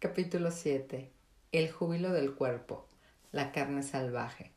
[0.00, 1.10] Capítulo 7.
[1.50, 2.86] El júbilo del cuerpo.
[3.32, 4.52] La carne salvaje.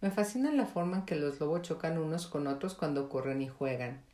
[0.00, 3.48] Me fascina la forma en que los lobos chocan unos con otros cuando corren y
[3.48, 4.04] juegan.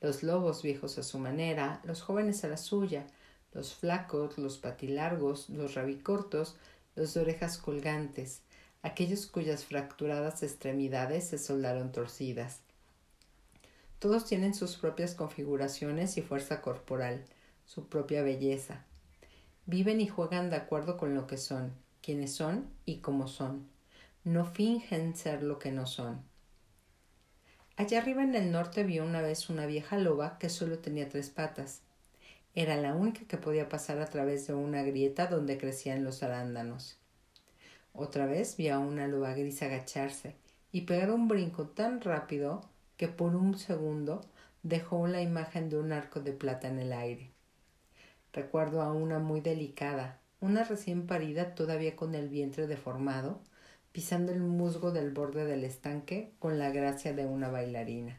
[0.00, 3.06] Los lobos viejos a su manera, los jóvenes a la suya,
[3.52, 6.56] los flacos, los patilargos, los rabicortos,
[6.94, 8.40] los de orejas colgantes,
[8.80, 12.60] aquellos cuyas fracturadas extremidades se soldaron torcidas.
[13.98, 17.26] Todos tienen sus propias configuraciones y fuerza corporal,
[17.66, 18.86] su propia belleza.
[19.72, 21.72] Viven y juegan de acuerdo con lo que son,
[22.02, 23.66] quienes son y cómo son.
[24.22, 26.20] No fingen ser lo que no son.
[27.78, 31.30] Allá arriba en el norte vio una vez una vieja loba que solo tenía tres
[31.30, 31.80] patas.
[32.54, 36.98] Era la única que podía pasar a través de una grieta donde crecían los arándanos.
[37.94, 40.36] Otra vez vio a una loba gris agacharse
[40.70, 42.60] y pegar un brinco tan rápido
[42.98, 44.20] que por un segundo
[44.62, 47.31] dejó la imagen de un arco de plata en el aire.
[48.32, 53.40] Recuerdo a una muy delicada, una recién parida todavía con el vientre deformado,
[53.92, 58.18] pisando el musgo del borde del estanque con la gracia de una bailarina.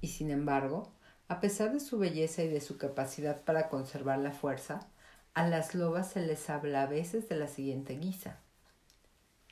[0.00, 0.92] Y sin embargo,
[1.28, 4.86] a pesar de su belleza y de su capacidad para conservar la fuerza,
[5.34, 8.38] a las lobas se les habla a veces de la siguiente guisa.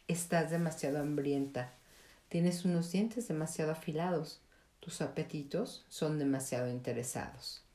[0.09, 1.72] Estás demasiado hambrienta,
[2.28, 4.41] tienes unos dientes demasiado afilados,
[4.81, 7.66] tus apetitos son demasiado interesados.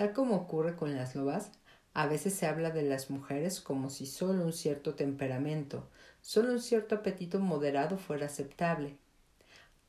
[0.00, 1.52] Tal como ocurre con las lobas,
[1.92, 5.90] a veces se habla de las mujeres como si solo un cierto temperamento,
[6.22, 8.96] solo un cierto apetito moderado fuera aceptable,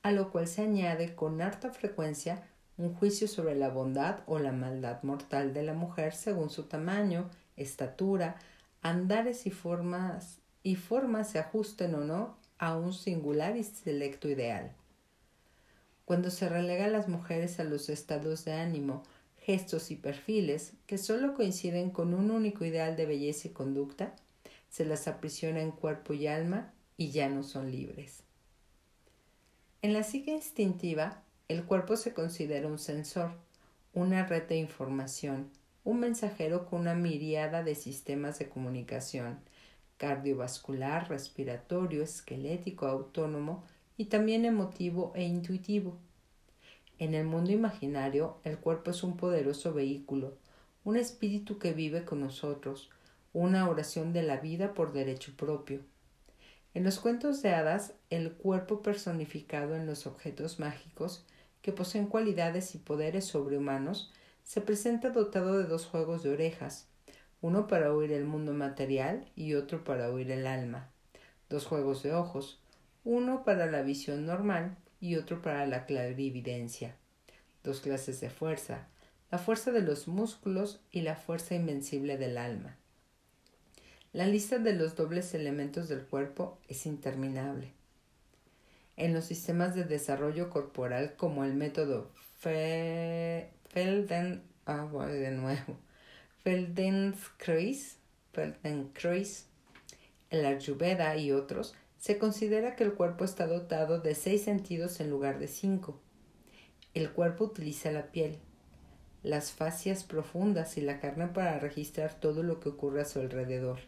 [0.03, 2.43] a lo cual se añade con harta frecuencia
[2.75, 7.29] un juicio sobre la bondad o la maldad mortal de la mujer según su tamaño,
[7.55, 8.35] estatura,
[8.81, 14.73] andares y formas y formas se ajusten o no a un singular y selecto ideal.
[16.03, 19.03] Cuando se relega a las mujeres a los estados de ánimo
[19.41, 24.15] gestos y perfiles que solo coinciden con un único ideal de belleza y conducta,
[24.69, 28.23] se las aprisiona en cuerpo y alma y ya no son libres.
[29.81, 33.33] En la psique instintiva, el cuerpo se considera un sensor,
[33.93, 35.49] una red de información,
[35.83, 39.39] un mensajero con una miriada de sistemas de comunicación,
[39.97, 43.63] cardiovascular, respiratorio, esquelético, autónomo
[43.97, 45.97] y también emotivo e intuitivo.
[47.01, 50.37] En el mundo imaginario, el cuerpo es un poderoso vehículo,
[50.83, 52.91] un espíritu que vive con nosotros,
[53.33, 55.79] una oración de la vida por derecho propio.
[56.75, 61.25] En los cuentos de hadas, el cuerpo personificado en los objetos mágicos,
[61.63, 64.13] que poseen cualidades y poderes sobrehumanos,
[64.43, 66.87] se presenta dotado de dos juegos de orejas,
[67.41, 70.91] uno para oír el mundo material y otro para oír el alma,
[71.49, 72.61] dos juegos de ojos,
[73.03, 76.95] uno para la visión normal y otro para la clarividencia.
[77.63, 78.87] Dos clases de fuerza,
[79.31, 82.77] la fuerza de los músculos y la fuerza invencible del alma.
[84.13, 87.71] La lista de los dobles elementos del cuerpo es interminable.
[88.97, 95.77] En los sistemas de desarrollo corporal como el método Felden, ah, de nuevo,
[96.43, 97.97] Feldenkrais,
[98.33, 99.45] Feldenkrais,
[100.29, 105.11] el Ayurveda y otros, se considera que el cuerpo está dotado de seis sentidos en
[105.11, 105.99] lugar de cinco.
[106.95, 108.39] El cuerpo utiliza la piel,
[109.21, 113.81] las fascias profundas y la carne para registrar todo lo que ocurre a su alrededor.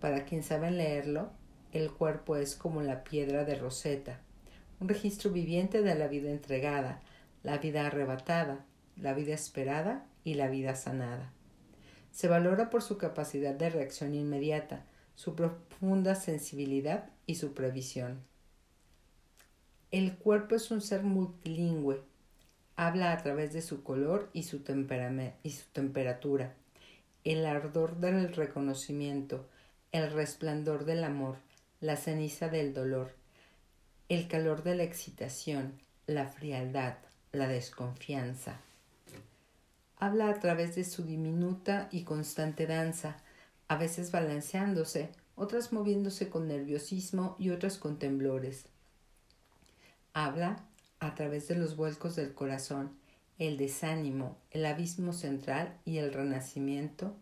[0.00, 1.30] Para quien sabe leerlo,
[1.72, 4.22] el cuerpo es como la piedra de Rosetta,
[4.80, 7.02] un registro viviente de la vida entregada,
[7.42, 8.64] la vida arrebatada,
[8.96, 11.30] la vida esperada y la vida sanada.
[12.12, 14.86] Se valora por su capacidad de reacción inmediata,
[15.20, 18.22] su profunda sensibilidad y su previsión.
[19.90, 22.00] El cuerpo es un ser multilingüe.
[22.74, 26.54] Habla a través de su color y su, temperatura,
[27.24, 29.46] el ardor del reconocimiento,
[29.92, 31.36] el resplandor del amor,
[31.82, 33.12] la ceniza del dolor,
[34.08, 35.74] el calor de la excitación,
[36.06, 36.94] la frialdad,
[37.32, 38.58] la desconfianza.
[39.98, 43.18] Habla a través de su diminuta y constante danza,
[43.70, 48.64] a veces balanceándose, otras moviéndose con nerviosismo y otras con temblores.
[50.12, 50.64] Habla
[50.98, 52.90] a través de los vuelcos del corazón,
[53.38, 57.14] el desánimo, el abismo central y el renacimiento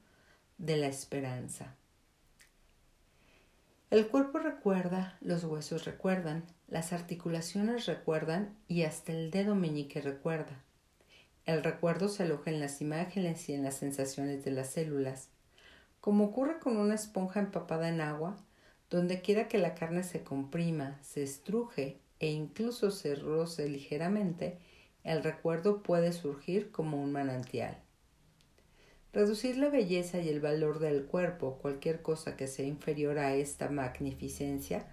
[0.56, 1.76] de la esperanza.
[3.90, 10.64] El cuerpo recuerda, los huesos recuerdan, las articulaciones recuerdan y hasta el dedo meñique recuerda.
[11.44, 15.28] El recuerdo se aloja en las imágenes y en las sensaciones de las células.
[16.00, 18.36] Como ocurre con una esponja empapada en agua,
[18.90, 24.58] donde quiera que la carne se comprima, se estruje e incluso se roce ligeramente,
[25.04, 27.78] el recuerdo puede surgir como un manantial.
[29.12, 33.70] Reducir la belleza y el valor del cuerpo, cualquier cosa que sea inferior a esta
[33.70, 34.86] magnificencia,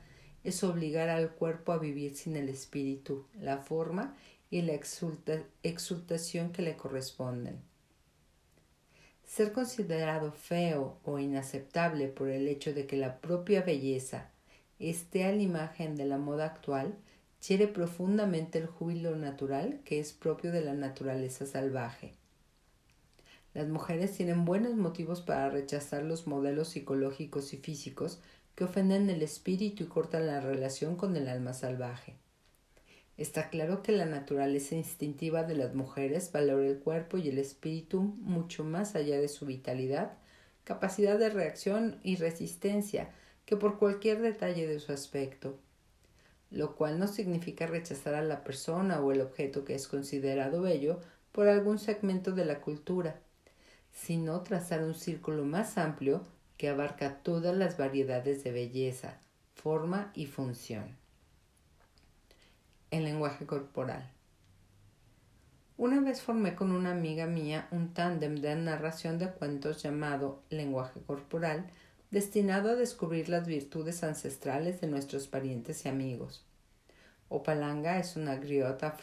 [0.43, 4.15] es obligar al cuerpo a vivir sin el espíritu, la forma
[4.49, 4.73] y la
[5.63, 7.61] exultación que le corresponden.
[9.25, 14.29] Ser considerado feo o inaceptable por el hecho de que la propia belleza
[14.79, 16.95] esté a la imagen de la moda actual
[17.45, 22.13] hiere profundamente el júbilo natural que es propio de la naturaleza salvaje.
[23.53, 28.19] Las mujeres tienen buenos motivos para rechazar los modelos psicológicos y físicos
[28.53, 32.15] que ofenden el espíritu y cortan la relación con el alma salvaje.
[33.17, 38.01] Está claro que la naturaleza instintiva de las mujeres valora el cuerpo y el espíritu
[38.01, 40.17] mucho más allá de su vitalidad,
[40.65, 43.11] capacidad de reacción y resistencia
[43.45, 45.57] que por cualquier detalle de su aspecto,
[46.51, 50.99] lo cual no significa rechazar a la persona o el objeto que es considerado bello
[51.31, 53.21] por algún segmento de la cultura,
[53.93, 56.27] sino trazar un círculo más amplio
[56.57, 59.19] que abarca todas las variedades de belleza,
[59.53, 61.04] forma y función
[62.95, 64.11] el lenguaje corporal.
[65.77, 71.01] Una vez formé con una amiga mía un tándem de narración de cuentos llamado lenguaje
[71.01, 71.65] corporal,
[72.11, 76.45] destinado a descubrir las virtudes ancestrales de nuestros parientes y amigos.
[77.27, 78.95] Opalanga es una griota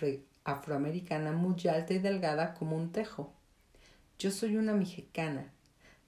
[0.44, 3.33] afroamericana muy alta y delgada como un tejo.
[4.19, 5.53] Yo soy una mexicana.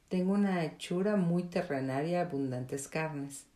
[0.08, 3.46] Tengo una hechura muy terrenaria y abundantes carnes.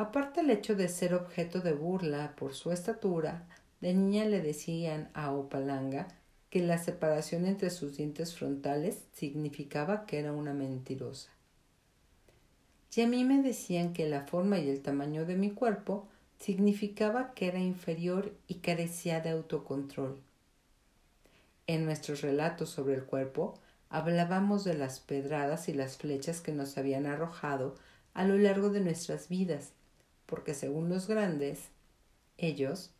[0.00, 3.46] Aparte el hecho de ser objeto de burla por su estatura,
[3.82, 6.08] de niña le decían a Opalanga
[6.48, 11.28] que la separación entre sus dientes frontales significaba que era una mentirosa.
[12.96, 16.08] Y a mí me decían que la forma y el tamaño de mi cuerpo
[16.38, 20.18] significaba que era inferior y carecía de autocontrol.
[21.66, 23.58] En nuestros relatos sobre el cuerpo
[23.90, 27.74] hablábamos de las pedradas y las flechas que nos habían arrojado
[28.14, 29.74] a lo largo de nuestras vidas
[30.30, 31.68] porque según los grandes,
[32.38, 32.92] ellos,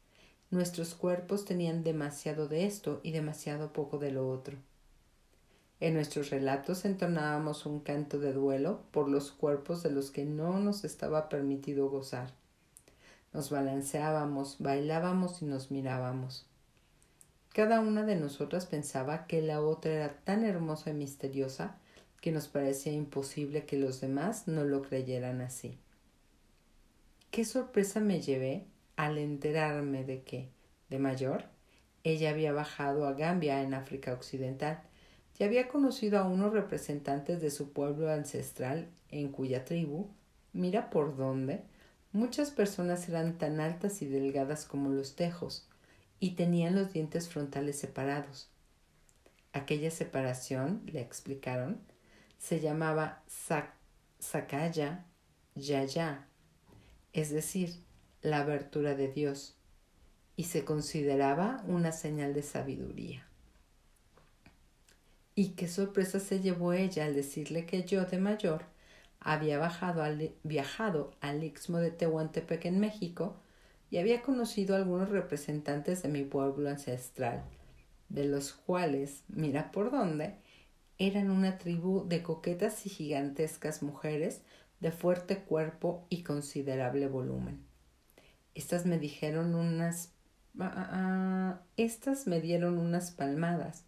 [0.50, 4.59] nuestros cuerpos tenían demasiado de esto y demasiado poco de lo otro.
[5.79, 10.59] En nuestros relatos entonábamos un canto de duelo por los cuerpos de los que no
[10.59, 12.32] nos estaba permitido gozar.
[13.32, 16.47] Nos balanceábamos, bailábamos y nos mirábamos.
[17.55, 21.79] Cada una de nosotras pensaba que la otra era tan hermosa y misteriosa
[22.21, 25.79] que nos parecía imposible que los demás no lo creyeran así.
[27.31, 28.67] Qué sorpresa me llevé
[28.97, 30.50] al enterarme de que,
[30.88, 31.44] de mayor,
[32.03, 34.82] ella había bajado a Gambia en África Occidental
[35.38, 40.11] y había conocido a unos representantes de su pueblo ancestral en cuya tribu,
[40.53, 41.62] mira por dónde,
[42.11, 45.69] muchas personas eran tan altas y delgadas como los tejos
[46.19, 48.50] y tenían los dientes frontales separados.
[49.53, 51.81] Aquella separación, le explicaron,
[52.38, 53.23] se llamaba
[54.19, 55.06] Sakaya
[55.55, 56.27] Yaya
[57.12, 57.75] es decir,
[58.23, 59.57] la abertura de Dios,
[60.37, 63.27] y se consideraba una señal de sabiduría.
[65.35, 68.65] Y qué sorpresa se llevó ella al decirle que yo de mayor
[69.21, 69.59] había
[70.43, 73.37] viajado al istmo de Tehuantepec en México
[73.91, 77.45] y había conocido a algunos representantes de mi pueblo ancestral,
[78.09, 80.37] de los cuales, mira por dónde,
[80.99, 84.43] eran una tribu de coquetas y gigantescas mujeres
[84.81, 87.65] de fuerte cuerpo y considerable volumen.
[88.55, 90.13] Estas me dijeron unas
[90.58, 93.84] ah, ah, ah, estas me dieron unas palmadas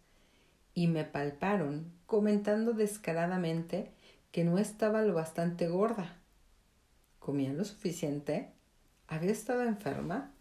[0.73, 3.91] y me palparon, comentando descaradamente
[4.31, 6.17] que no estaba lo bastante gorda.
[7.19, 8.51] ¿Comía lo suficiente?
[9.07, 10.33] ¿Había estado enferma?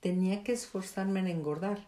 [0.00, 1.86] Tenía que esforzarme en engordar.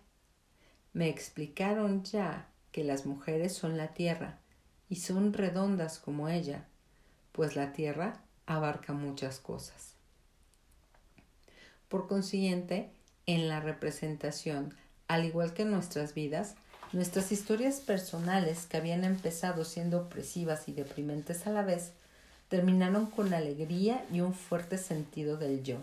[0.93, 4.39] Me explicaron ya que las mujeres son la tierra
[4.89, 6.69] y son redondas como ella,
[7.35, 9.95] pues la tierra abarca muchas cosas.
[11.89, 12.93] Por consiguiente,
[13.27, 14.73] en la representación,
[15.09, 16.55] al igual que en nuestras vidas,
[16.93, 21.91] nuestras historias personales, que habían empezado siendo opresivas y deprimentes a la vez,
[22.49, 25.79] terminaron con alegría y un fuerte sentido del yo.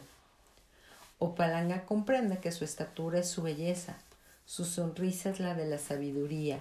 [1.20, 3.98] Opalanga comprende que su estatura es su belleza,
[4.46, 6.60] su sonrisa es la de la sabiduría,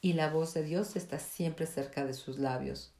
[0.00, 2.90] y la voz de Dios está siempre cerca de sus labios.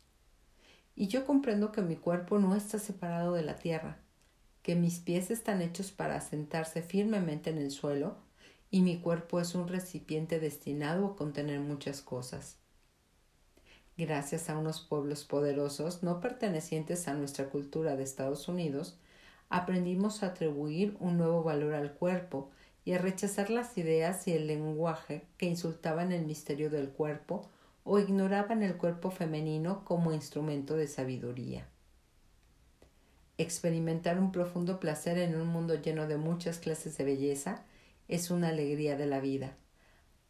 [0.95, 3.99] Y yo comprendo que mi cuerpo no está separado de la tierra,
[4.63, 8.17] que mis pies están hechos para sentarse firmemente en el suelo
[8.71, 12.57] y mi cuerpo es un recipiente destinado a contener muchas cosas.
[13.97, 18.99] Gracias a unos pueblos poderosos no pertenecientes a nuestra cultura de Estados Unidos,
[19.51, 22.51] aprendimos a atribuir un nuevo valor al cuerpo
[22.87, 27.49] y a rechazar las ideas y el lenguaje que insultaban el misterio del cuerpo
[27.85, 31.67] o ignoraban el cuerpo femenino como instrumento de sabiduría.
[33.39, 37.65] Experimentar un profundo placer en un mundo lleno de muchas clases de belleza
[38.09, 39.57] es una alegría de la vida,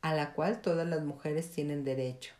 [0.00, 2.32] a la cual todas las mujeres tienen derecho.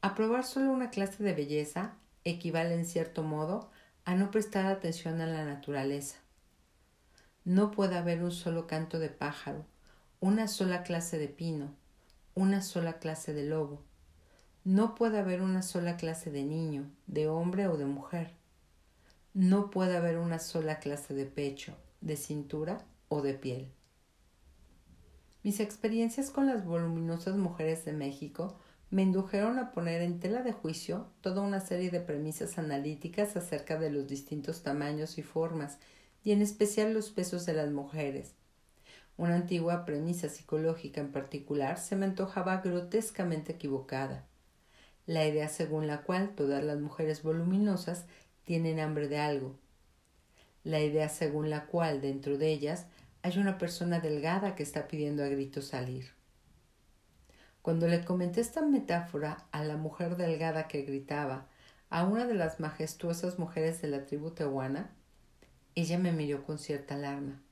[0.00, 3.70] Aprobar solo una clase de belleza equivale en cierto modo
[4.04, 6.16] a no prestar atención a la naturaleza.
[7.44, 9.66] No puede haber un solo canto de pájaro,
[10.20, 11.74] una sola clase de pino,
[12.34, 13.82] una sola clase de lobo.
[14.64, 18.34] No puede haber una sola clase de niño, de hombre o de mujer.
[19.34, 23.72] No puede haber una sola clase de pecho, de cintura o de piel.
[25.42, 28.58] Mis experiencias con las voluminosas mujeres de México
[28.90, 33.78] me indujeron a poner en tela de juicio toda una serie de premisas analíticas acerca
[33.78, 35.78] de los distintos tamaños y formas,
[36.24, 38.34] y en especial los pesos de las mujeres.
[39.20, 44.24] Una antigua premisa psicológica en particular se me antojaba grotescamente equivocada.
[45.04, 48.06] La idea según la cual todas las mujeres voluminosas
[48.44, 49.58] tienen hambre de algo.
[50.64, 52.86] La idea según la cual dentro de ellas
[53.20, 56.14] hay una persona delgada que está pidiendo a gritos salir.
[57.60, 61.46] Cuando le comenté esta metáfora a la mujer delgada que gritaba,
[61.90, 64.90] a una de las majestuosas mujeres de la tribu tehuana,
[65.74, 67.42] ella me miró con cierta alarma.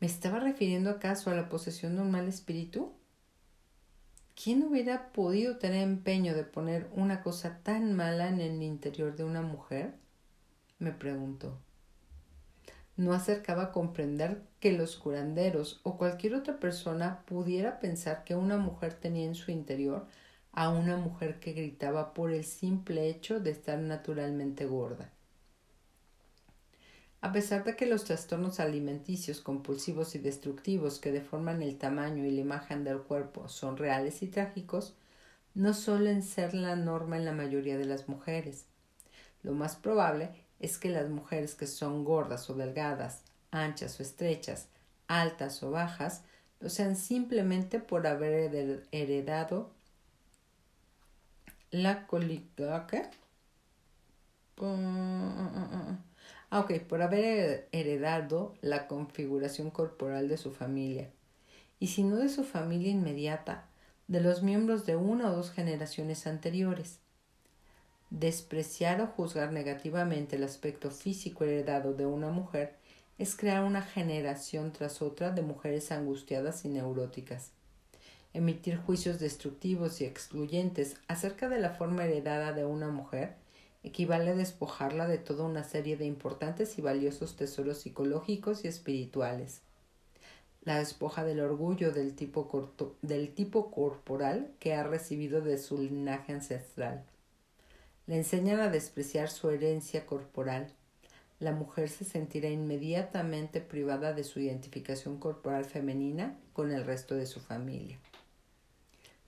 [0.00, 2.92] ¿Me estaba refiriendo acaso a la posesión de un mal espíritu?
[4.34, 9.24] ¿Quién hubiera podido tener empeño de poner una cosa tan mala en el interior de
[9.24, 9.94] una mujer?
[10.78, 11.58] me preguntó
[12.96, 18.56] no acercaba a comprender que los curanderos o cualquier otra persona pudiera pensar que una
[18.56, 20.06] mujer tenía en su interior
[20.52, 25.10] a una mujer que gritaba por el simple hecho de estar naturalmente gorda.
[27.24, 32.30] A pesar de que los trastornos alimenticios compulsivos y destructivos que deforman el tamaño y
[32.30, 34.92] la imagen del cuerpo son reales y trágicos,
[35.54, 38.66] no suelen ser la norma en la mayoría de las mujeres.
[39.42, 44.68] Lo más probable es que las mujeres que son gordas o delgadas, anchas o estrechas,
[45.08, 46.24] altas o bajas,
[46.60, 49.70] lo sean simplemente por haber heredado
[51.70, 52.86] la colica.
[56.56, 61.10] Ah, ok, por haber heredado la configuración corporal de su familia.
[61.80, 63.66] Y si no de su familia inmediata,
[64.06, 67.00] de los miembros de una o dos generaciones anteriores.
[68.10, 72.76] Despreciar o juzgar negativamente el aspecto físico heredado de una mujer
[73.18, 77.50] es crear una generación tras otra de mujeres angustiadas y neuróticas.
[78.32, 83.42] Emitir juicios destructivos y excluyentes acerca de la forma heredada de una mujer
[83.84, 89.60] equivale a despojarla de toda una serie de importantes y valiosos tesoros psicológicos y espirituales.
[90.62, 92.72] La despoja del orgullo del tipo,
[93.02, 97.04] del tipo corporal que ha recibido de su linaje ancestral
[98.06, 100.70] le enseñan a despreciar su herencia corporal.
[101.40, 107.26] La mujer se sentirá inmediatamente privada de su identificación corporal femenina con el resto de
[107.26, 107.98] su familia.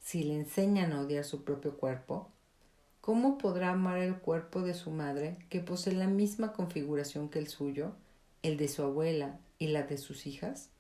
[0.00, 2.28] Si le enseñan a odiar su propio cuerpo,
[3.06, 7.46] ¿cómo podrá amar el cuerpo de su madre que posee la misma configuración que el
[7.46, 7.92] suyo,
[8.42, 10.70] el de su abuela y la de sus hijas?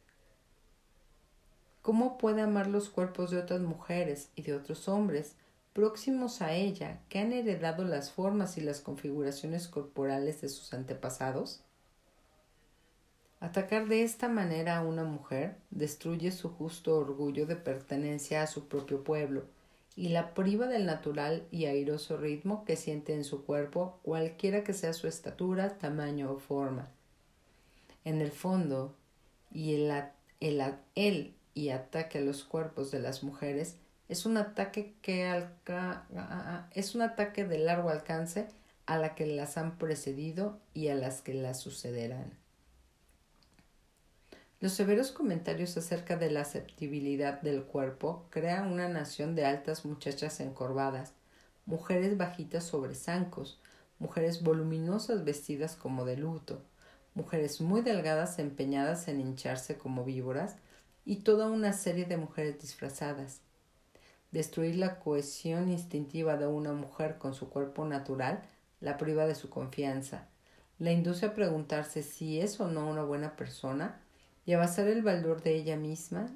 [1.82, 5.36] ¿Cómo puede amar los cuerpos de otras mujeres y de otros hombres
[5.72, 11.60] próximos a ella que han heredado las formas y las configuraciones corporales de sus antepasados?
[13.38, 18.66] Atacar de esta manera a una mujer destruye su justo orgullo de pertenencia a su
[18.66, 19.44] propio pueblo
[19.96, 24.74] y la priva del natural y airoso ritmo que siente en su cuerpo cualquiera que
[24.74, 26.90] sea su estatura, tamaño o forma.
[28.04, 28.94] En el fondo,
[29.50, 29.90] y el,
[30.40, 33.76] el, el y ataque a los cuerpos de las mujeres
[34.08, 35.42] es un ataque que
[36.72, 38.48] es un ataque de largo alcance
[38.84, 42.32] a la que las han precedido y a las que las sucederán.
[44.66, 50.40] Los severos comentarios acerca de la aceptabilidad del cuerpo crean una nación de altas muchachas
[50.40, 51.12] encorvadas,
[51.66, 53.60] mujeres bajitas sobre zancos,
[54.00, 56.64] mujeres voluminosas vestidas como de luto,
[57.14, 60.56] mujeres muy delgadas empeñadas en hincharse como víboras
[61.04, 63.42] y toda una serie de mujeres disfrazadas,
[64.32, 68.42] Destruir la cohesión instintiva de una mujer con su cuerpo natural
[68.80, 70.26] la priva de su confianza,
[70.80, 74.02] la induce a preguntarse si es o no una buena persona
[74.46, 76.34] y a basar el valor de ella misma,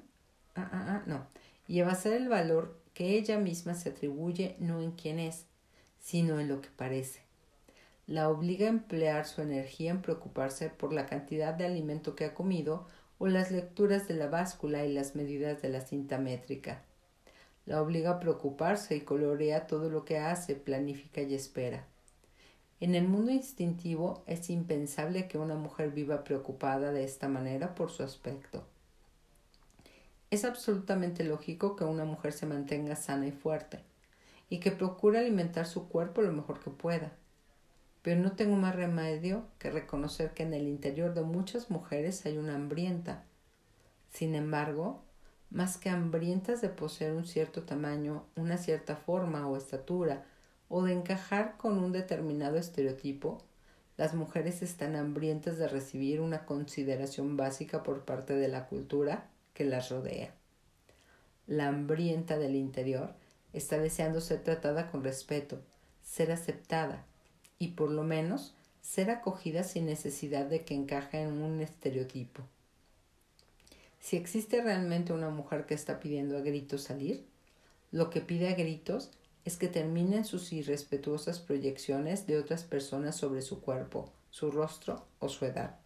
[0.54, 1.26] ah, ah, ah, no,
[1.66, 5.46] y el valor que ella misma se atribuye no en quién es,
[6.00, 7.20] sino en lo que parece.
[8.06, 12.34] La obliga a emplear su energía en preocuparse por la cantidad de alimento que ha
[12.34, 12.86] comido
[13.18, 16.82] o las lecturas de la báscula y las medidas de la cinta métrica
[17.70, 21.86] la obliga a preocuparse y colorea todo lo que hace, planifica y espera.
[22.80, 27.90] En el mundo instintivo es impensable que una mujer viva preocupada de esta manera por
[27.90, 28.64] su aspecto.
[30.30, 33.80] Es absolutamente lógico que una mujer se mantenga sana y fuerte,
[34.48, 37.12] y que procure alimentar su cuerpo lo mejor que pueda.
[38.00, 42.38] Pero no tengo más remedio que reconocer que en el interior de muchas mujeres hay
[42.38, 43.24] una hambrienta.
[44.08, 45.02] Sin embargo,
[45.50, 50.24] más que hambrientas de poseer un cierto tamaño, una cierta forma o estatura,
[50.70, 53.42] o de encajar con un determinado estereotipo,
[53.96, 59.64] las mujeres están hambrientas de recibir una consideración básica por parte de la cultura que
[59.64, 60.32] las rodea.
[61.48, 63.14] La hambrienta del interior
[63.52, 65.60] está deseando ser tratada con respeto,
[66.02, 67.04] ser aceptada
[67.58, 72.42] y por lo menos ser acogida sin necesidad de que encaje en un estereotipo.
[73.98, 77.26] Si existe realmente una mujer que está pidiendo a gritos salir,
[77.90, 79.10] lo que pide a gritos
[79.44, 85.28] es que terminen sus irrespetuosas proyecciones de otras personas sobre su cuerpo, su rostro o
[85.28, 85.78] su edad.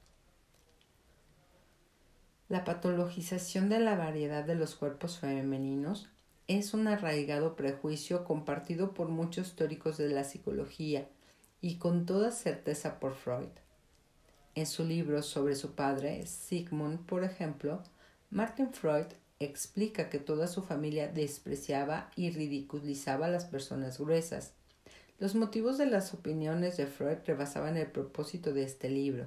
[2.48, 6.08] La patologización de la variedad de los cuerpos femeninos
[6.46, 11.08] es un arraigado prejuicio compartido por muchos teóricos de la psicología
[11.62, 13.48] y con toda certeza por Freud.
[14.54, 17.82] En su libro sobre su padre, Sigmund, por ejemplo,
[18.30, 19.06] Martin Freud
[19.40, 24.52] explica que toda su familia despreciaba y ridiculizaba a las personas gruesas.
[25.18, 29.26] Los motivos de las opiniones de Freud rebasaban el propósito de este libro.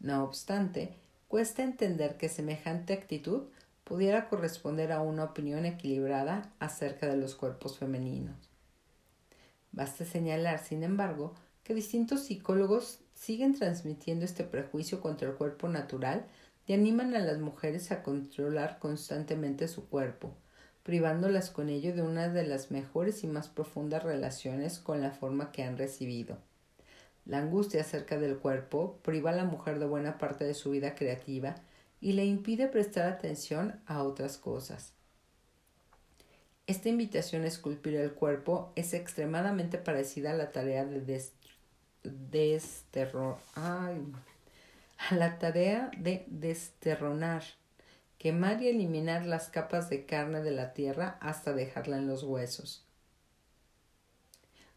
[0.00, 0.96] No obstante,
[1.28, 3.44] cuesta entender que semejante actitud
[3.84, 8.36] pudiera corresponder a una opinión equilibrada acerca de los cuerpos femeninos.
[9.72, 16.26] Basta señalar, sin embargo, que distintos psicólogos siguen transmitiendo este prejuicio contra el cuerpo natural
[16.66, 20.34] y animan a las mujeres a controlar constantemente su cuerpo,
[20.82, 25.52] privándolas con ello de una de las mejores y más profundas relaciones con la forma
[25.52, 26.38] que han recibido.
[27.26, 30.94] La angustia acerca del cuerpo priva a la mujer de buena parte de su vida
[30.94, 31.54] creativa
[32.00, 34.92] y le impide prestar atención a otras cosas.
[36.66, 41.22] Esta invitación a esculpir el cuerpo es extremadamente parecida a la tarea de
[42.02, 43.38] desterro
[45.10, 47.42] a la tarea de desterronar,
[48.18, 52.84] quemar y eliminar las capas de carne de la tierra hasta dejarla en los huesos.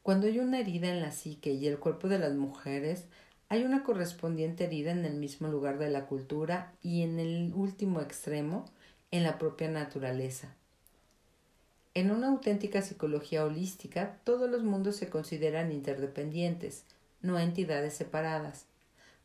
[0.03, 3.05] Cuando hay una herida en la psique y el cuerpo de las mujeres,
[3.49, 8.01] hay una correspondiente herida en el mismo lugar de la cultura y en el último
[8.01, 8.65] extremo,
[9.11, 10.55] en la propia naturaleza.
[11.93, 16.83] En una auténtica psicología holística, todos los mundos se consideran interdependientes,
[17.21, 18.65] no entidades separadas.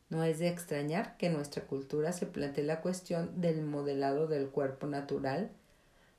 [0.09, 4.49] No es de extrañar que en nuestra cultura se plantee la cuestión del modelado del
[4.49, 5.51] cuerpo natural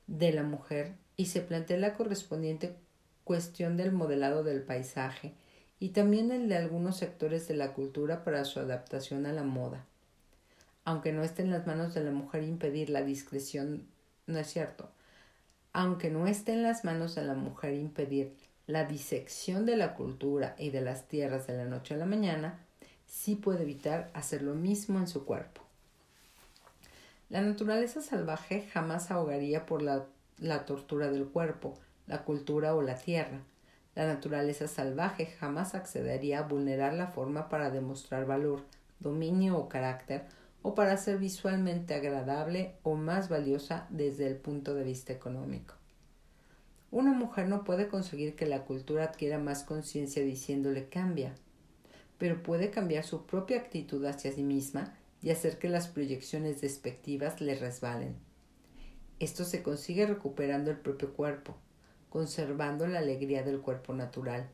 [0.06, 2.74] de la mujer y se plantee la correspondiente
[3.24, 5.32] cuestión del modelado del paisaje
[5.80, 9.84] y también el de algunos sectores de la cultura para su adaptación a la moda.
[10.84, 13.86] Aunque no esté en las manos de la mujer impedir la discreción,
[14.26, 14.90] no es cierto.
[15.72, 20.54] Aunque no esté en las manos de la mujer impedir la disección de la cultura
[20.58, 22.63] y de las tierras de la noche a la mañana,
[23.14, 25.62] sí puede evitar hacer lo mismo en su cuerpo.
[27.30, 30.04] La naturaleza salvaje jamás ahogaría por la,
[30.38, 33.40] la tortura del cuerpo, la cultura o la tierra.
[33.94, 38.64] La naturaleza salvaje jamás accedería a vulnerar la forma para demostrar valor,
[38.98, 40.26] dominio o carácter,
[40.62, 45.74] o para ser visualmente agradable o más valiosa desde el punto de vista económico.
[46.90, 51.34] Una mujer no puede conseguir que la cultura adquiera más conciencia diciéndole cambia,
[52.18, 57.40] pero puede cambiar su propia actitud hacia sí misma y hacer que las proyecciones despectivas
[57.40, 58.14] le resbalen.
[59.20, 61.56] Esto se consigue recuperando el propio cuerpo,
[62.10, 64.48] conservando la alegría del cuerpo natural,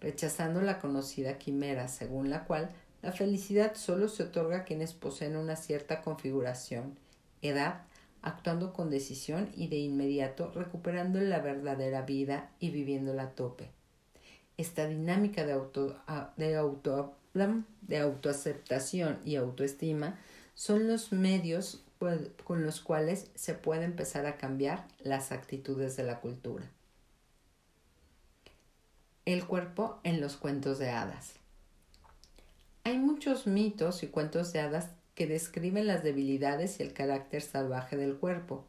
[0.00, 2.70] rechazando la conocida quimera según la cual
[3.02, 6.98] la felicidad solo se otorga a quienes poseen una cierta configuración,
[7.42, 7.82] edad,
[8.22, 13.75] actuando con decisión y de inmediato recuperando la verdadera vida y viviéndola a tope
[14.56, 15.96] esta dinámica de, auto,
[16.36, 17.14] de, auto,
[17.82, 20.18] de autoaceptación y autoestima
[20.54, 21.84] son los medios
[22.44, 26.70] con los cuales se puede empezar a cambiar las actitudes de la cultura.
[29.24, 31.34] El cuerpo en los cuentos de hadas.
[32.84, 37.96] Hay muchos mitos y cuentos de hadas que describen las debilidades y el carácter salvaje
[37.96, 38.64] del cuerpo.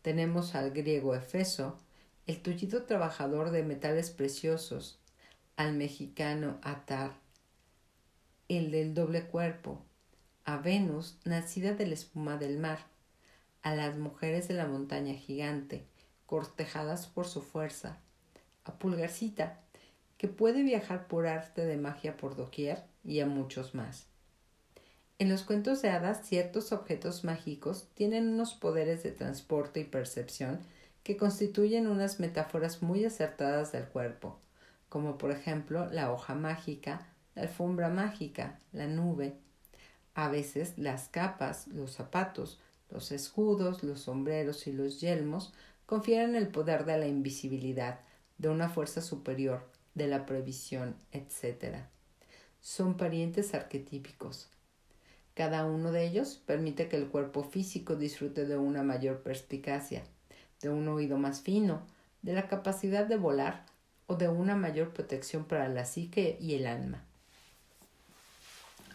[0.00, 1.78] Tenemos al griego Efeso,
[2.26, 4.98] el tullido trabajador de metales preciosos,
[5.56, 7.12] al mexicano Atar,
[8.48, 9.80] el del doble cuerpo,
[10.44, 12.80] a Venus, nacida de la espuma del mar,
[13.62, 15.86] a las mujeres de la montaña gigante,
[16.26, 18.00] cortejadas por su fuerza,
[18.64, 19.60] a Pulgarcita,
[20.18, 24.06] que puede viajar por arte de magia por doquier, y a muchos más.
[25.18, 30.58] En los cuentos de hadas, ciertos objetos mágicos tienen unos poderes de transporte y percepción
[31.04, 34.40] que constituyen unas metáforas muy acertadas del cuerpo,
[34.94, 39.34] como por ejemplo la hoja mágica, la alfombra mágica, la nube.
[40.14, 45.52] A veces las capas, los zapatos, los escudos, los sombreros y los yelmos
[45.84, 47.98] confieren el poder de la invisibilidad,
[48.38, 51.78] de una fuerza superior, de la previsión, etc.
[52.60, 54.48] Son parientes arquetípicos.
[55.34, 60.04] Cada uno de ellos permite que el cuerpo físico disfrute de una mayor perspicacia,
[60.60, 61.82] de un oído más fino,
[62.22, 63.73] de la capacidad de volar
[64.06, 67.04] o de una mayor protección para la psique y el alma.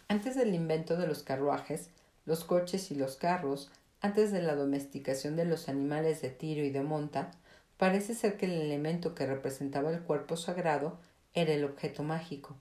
[0.08, 1.90] Antes del invento de los carruajes,
[2.26, 6.70] los coches y los carros, antes de la domesticación de los animales de tiro y
[6.70, 7.32] de monta,
[7.78, 11.00] parece ser que el elemento que representaba el cuerpo sagrado
[11.34, 12.56] era el objeto mágico.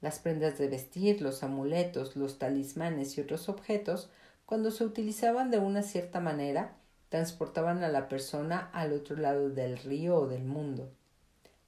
[0.00, 4.10] Las prendas de vestir, los amuletos, los talismanes y otros objetos,
[4.46, 6.74] cuando se utilizaban de una cierta manera,
[7.08, 10.90] transportaban a la persona al otro lado del río o del mundo.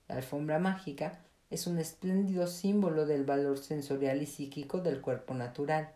[0.08, 5.90] La alfombra mágica es un espléndido símbolo del valor sensorial y psíquico del cuerpo natural.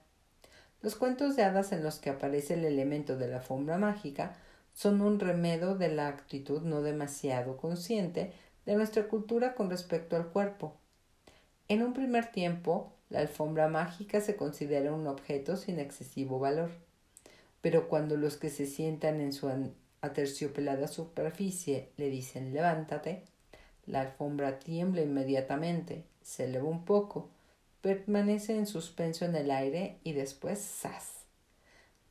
[0.80, 4.36] Los cuentos de hadas en los que aparece el elemento de la alfombra mágica
[4.72, 8.32] son un remedo de la actitud no demasiado consciente
[8.64, 10.76] de nuestra cultura con respecto al cuerpo.
[11.68, 16.70] En un primer tiempo, la alfombra mágica se considera un objeto sin excesivo valor
[17.60, 19.50] pero cuando los que se sientan en su
[20.00, 23.24] aterciopelada superficie le dicen levántate,
[23.88, 27.30] la alfombra tiembla inmediatamente, se eleva un poco,
[27.80, 31.24] permanece en suspenso en el aire y después ¡zas!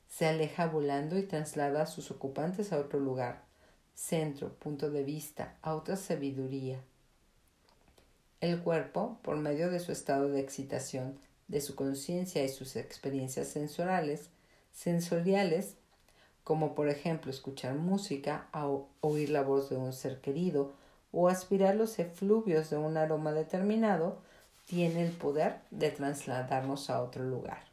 [0.10, 3.44] Se aleja volando y traslada a sus ocupantes a otro lugar,
[3.94, 6.82] centro, punto de vista, a otra sabiduría.
[8.42, 13.50] El cuerpo, por medio de su estado de excitación, de su conciencia y sus experiencias
[13.50, 14.30] sensoriales,
[14.72, 15.76] sensoriales,
[16.44, 18.48] como por ejemplo escuchar música,
[19.02, 20.74] oír la voz de un ser querido
[21.20, 24.20] o aspirar los efluvios de un aroma determinado,
[24.66, 27.64] tiene el poder de trasladarnos a otro lugar.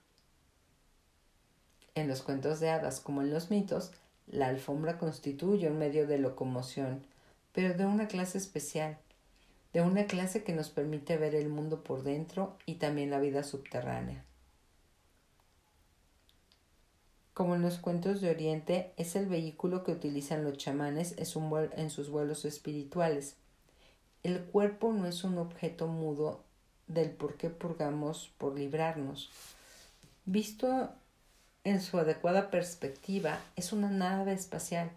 [1.95, 3.93] En los cuentos de hadas como en los mitos,
[4.27, 7.05] la alfombra constituye un medio de locomoción,
[7.53, 8.97] pero de una clase especial,
[9.75, 13.43] de una clase que nos permite ver el mundo por dentro y también la vida
[13.43, 14.25] subterránea
[17.35, 22.09] como en los cuentos de Oriente, es el vehículo que utilizan los chamanes en sus
[22.09, 23.37] vuelos espirituales.
[24.23, 26.41] El cuerpo no es un objeto mudo
[26.87, 29.31] del por qué purgamos por librarnos.
[30.25, 30.91] Visto
[31.65, 34.93] en su adecuada perspectiva, es una nave espacial,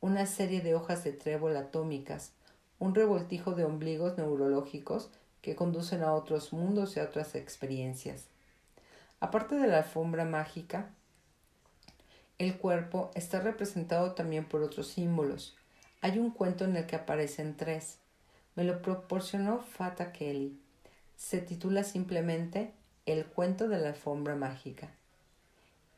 [0.00, 2.32] una serie de hojas de trébol atómicas,
[2.78, 5.10] un revoltijo de ombligos neurológicos
[5.42, 8.24] que conducen a otros mundos y a otras experiencias.
[9.20, 10.90] Aparte de la alfombra mágica,
[12.38, 15.56] el cuerpo está representado también por otros símbolos.
[16.02, 17.98] Hay un cuento en el que aparecen tres.
[18.54, 20.60] Me lo proporcionó Fata Kelly.
[21.16, 22.72] Se titula simplemente
[23.06, 24.90] El cuento de la alfombra mágica.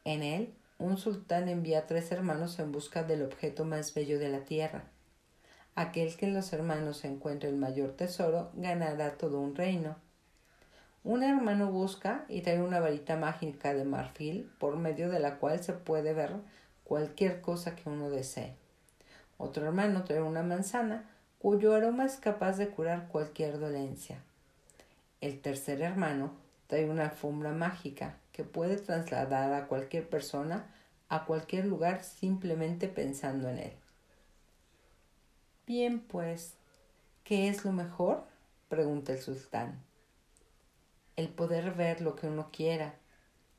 [0.05, 4.29] En él, un sultán envía a tres hermanos en busca del objeto más bello de
[4.29, 4.85] la tierra.
[5.75, 9.97] Aquel que en los hermanos encuentre el mayor tesoro ganará todo un reino.
[11.09, 15.65] Un hermano busca y trae una varita mágica de marfil por medio de la cual
[15.65, 16.33] se puede ver
[16.85, 18.53] cualquier cosa que uno desee.
[19.39, 24.19] Otro hermano trae una manzana cuyo aroma es capaz de curar cualquier dolencia.
[25.23, 26.33] El tercer hermano
[26.67, 30.67] trae una alfombra mágica que puede trasladar a cualquier persona
[31.09, 33.73] a cualquier lugar simplemente pensando en él.
[35.67, 36.53] Bien, pues,
[37.25, 38.25] ¿qué es lo mejor?
[38.69, 39.88] pregunta el sultán
[41.19, 42.95] el poder ver lo que uno quiera,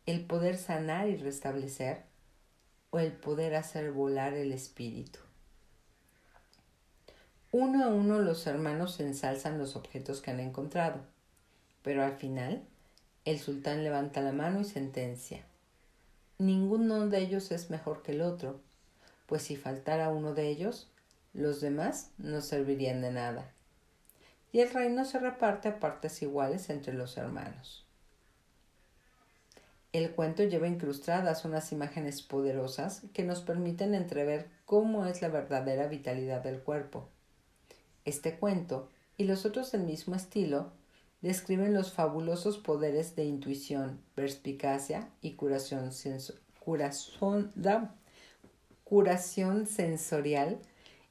[0.05, 2.03] el poder sanar y restablecer,
[2.89, 5.19] o el poder hacer volar el espíritu.
[7.51, 11.01] Uno a uno los hermanos ensalzan los objetos que han encontrado,
[11.83, 12.63] pero al final
[13.25, 15.43] el sultán levanta la mano y sentencia.
[16.37, 18.61] Ninguno de ellos es mejor que el otro,
[19.25, 20.87] pues si faltara uno de ellos,
[21.33, 23.51] los demás no servirían de nada
[24.51, 27.85] y el reino se reparte a partes iguales entre los hermanos.
[29.91, 35.87] El cuento lleva incrustadas unas imágenes poderosas que nos permiten entrever cómo es la verdadera
[35.87, 37.09] vitalidad del cuerpo.
[38.05, 40.71] Este cuento y los otros del mismo estilo
[41.21, 45.91] describen los fabulosos poderes de intuición, perspicacia y curación,
[48.83, 50.59] curación sensorial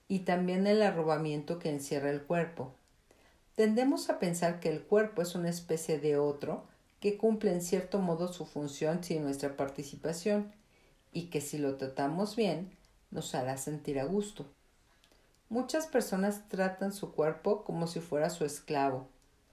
[0.07, 2.78] y también el arrobamiento que encierra el cuerpo.
[3.59, 6.62] Tendemos a pensar que el cuerpo es una especie de otro
[7.01, 10.53] que cumple en cierto modo su función sin nuestra participación
[11.12, 12.71] y que si lo tratamos bien
[13.11, 14.47] nos hará sentir a gusto.
[15.49, 19.09] Muchas personas tratan su cuerpo como si fuera su esclavo,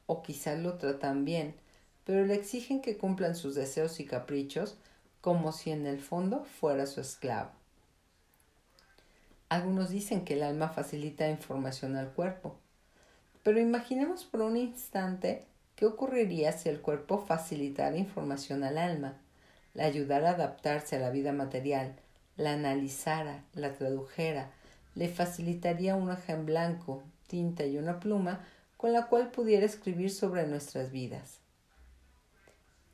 [0.06, 1.56] o quizás lo tratan bien,
[2.04, 4.78] pero le exigen que cumplan sus deseos y caprichos
[5.20, 7.50] como si en el fondo fuera su esclavo.
[9.50, 12.60] Algunos dicen que el alma facilita información al cuerpo,
[13.46, 19.20] pero imaginemos por un instante qué ocurriría si el cuerpo facilitara información al alma,
[19.76, 21.94] la ayudara a adaptarse a la vida material,
[22.38, 24.50] la analizara, la tradujera,
[24.96, 28.44] le facilitaría un hoja en blanco, tinta y una pluma
[28.78, 31.38] con la cual pudiera escribir sobre nuestras vidas.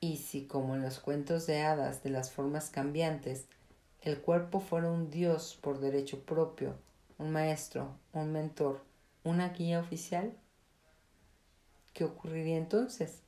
[0.02, 3.46] Y si, como en los cuentos de hadas de las formas cambiantes,
[4.02, 6.76] el cuerpo fuera un dios por derecho propio,
[7.20, 8.82] un maestro, un mentor,
[9.24, 10.34] una guía oficial,
[11.94, 13.22] ¿qué ocurriría entonces?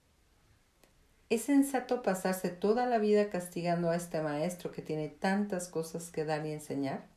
[1.30, 6.26] ¿Es sensato pasarse toda la vida castigando a este maestro que tiene tantas cosas que
[6.26, 7.08] dar y enseñar?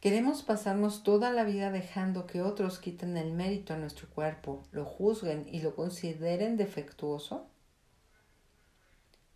[0.00, 4.84] Queremos pasarnos toda la vida dejando que otros quiten el mérito a nuestro cuerpo, lo
[4.84, 7.46] juzguen y lo consideren defectuoso.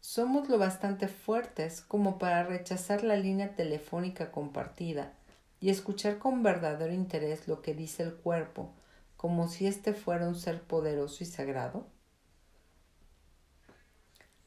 [0.01, 5.13] Somos lo bastante fuertes como para rechazar la línea telefónica compartida
[5.61, 8.73] y escuchar con verdadero interés lo que dice el cuerpo,
[9.17, 11.87] como si éste fuera un ser poderoso y sagrado.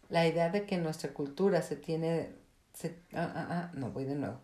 [0.10, 2.36] La idea de que nuestra cultura se tiene...
[3.14, 4.40] ah, ah, ah, no, voy de nuevo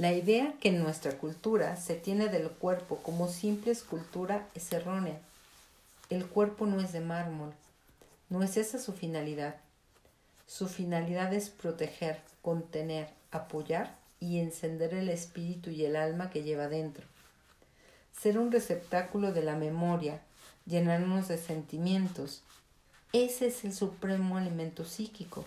[0.00, 5.20] la idea que nuestra cultura se tiene del cuerpo como simple escultura es errónea.
[6.08, 7.52] El cuerpo no es de mármol,
[8.30, 9.56] no es esa su finalidad.
[10.46, 16.68] Su finalidad es proteger, contener, apoyar y encender el espíritu y el alma que lleva
[16.68, 17.06] dentro.
[18.20, 20.20] Ser un receptáculo de la memoria,
[20.66, 22.42] llenarnos de sentimientos.
[23.12, 25.44] Ese es el supremo alimento psíquico.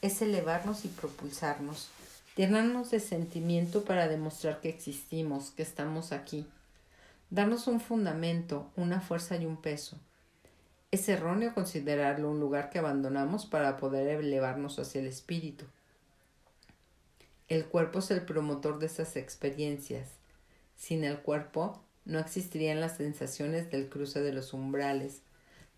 [0.00, 1.88] Es elevarnos y propulsarnos
[2.36, 6.46] llenarnos de sentimiento para demostrar que existimos, que estamos aquí,
[7.30, 9.96] darnos un fundamento, una fuerza y un peso.
[10.90, 15.64] Es erróneo considerarlo un lugar que abandonamos para poder elevarnos hacia el espíritu.
[17.48, 20.08] El cuerpo es el promotor de esas experiencias.
[20.76, 25.22] Sin el cuerpo no existirían las sensaciones del cruce de los umbrales,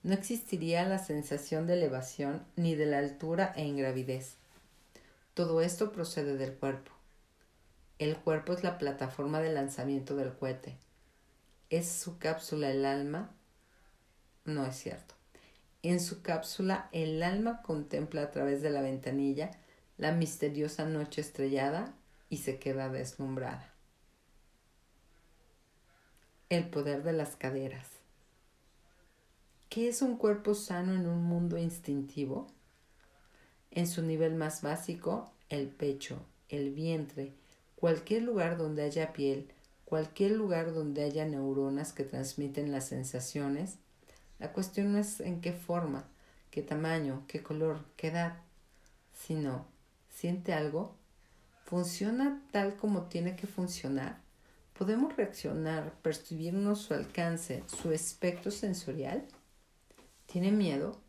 [0.03, 4.37] no existiría la sensación de elevación ni de la altura e ingravidez.
[5.35, 6.93] Todo esto procede del cuerpo.
[7.99, 10.77] El cuerpo es la plataforma de lanzamiento del cohete.
[11.71, 13.31] ¿Es su cápsula el alma?
[14.45, 15.15] No es cierto.
[15.83, 19.51] En su cápsula el alma contempla a través de la ventanilla
[19.97, 21.95] la misteriosa noche estrellada
[22.31, 23.68] y se queda deslumbrada.
[26.51, 27.87] El poder de las caderas.
[29.69, 32.47] ¿Qué es un cuerpo sano en un mundo instintivo?
[33.71, 37.35] En su nivel más básico, el pecho, el vientre,
[37.77, 39.53] cualquier lugar donde haya piel,
[39.85, 43.77] cualquier lugar donde haya neuronas que transmiten las sensaciones,
[44.39, 46.09] la cuestión no es en qué forma,
[46.51, 48.39] qué tamaño, qué color, qué edad,
[49.13, 49.67] sino,
[50.09, 50.97] ¿siente algo?
[51.67, 54.27] ¿Funciona tal como tiene que funcionar?
[54.79, 59.27] ¿Podemos reaccionar, percibirnos su alcance, su espectro sensorial?
[60.27, 61.01] ¿Tiene miedo?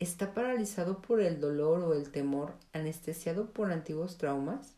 [0.00, 4.74] ¿Está paralizado por el dolor o el temor, anestesiado por antiguos traumas?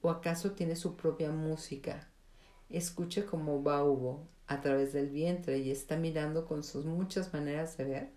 [0.00, 2.08] ¿O acaso tiene su propia música?
[2.70, 7.84] Escucha como Baubo a través del vientre y está mirando con sus muchas maneras de
[7.84, 8.12] ver.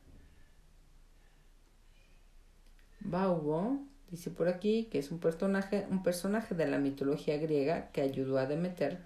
[3.01, 8.01] Baubo dice por aquí que es un personaje, un personaje de la mitología griega que
[8.01, 8.99] ayudó a Demeter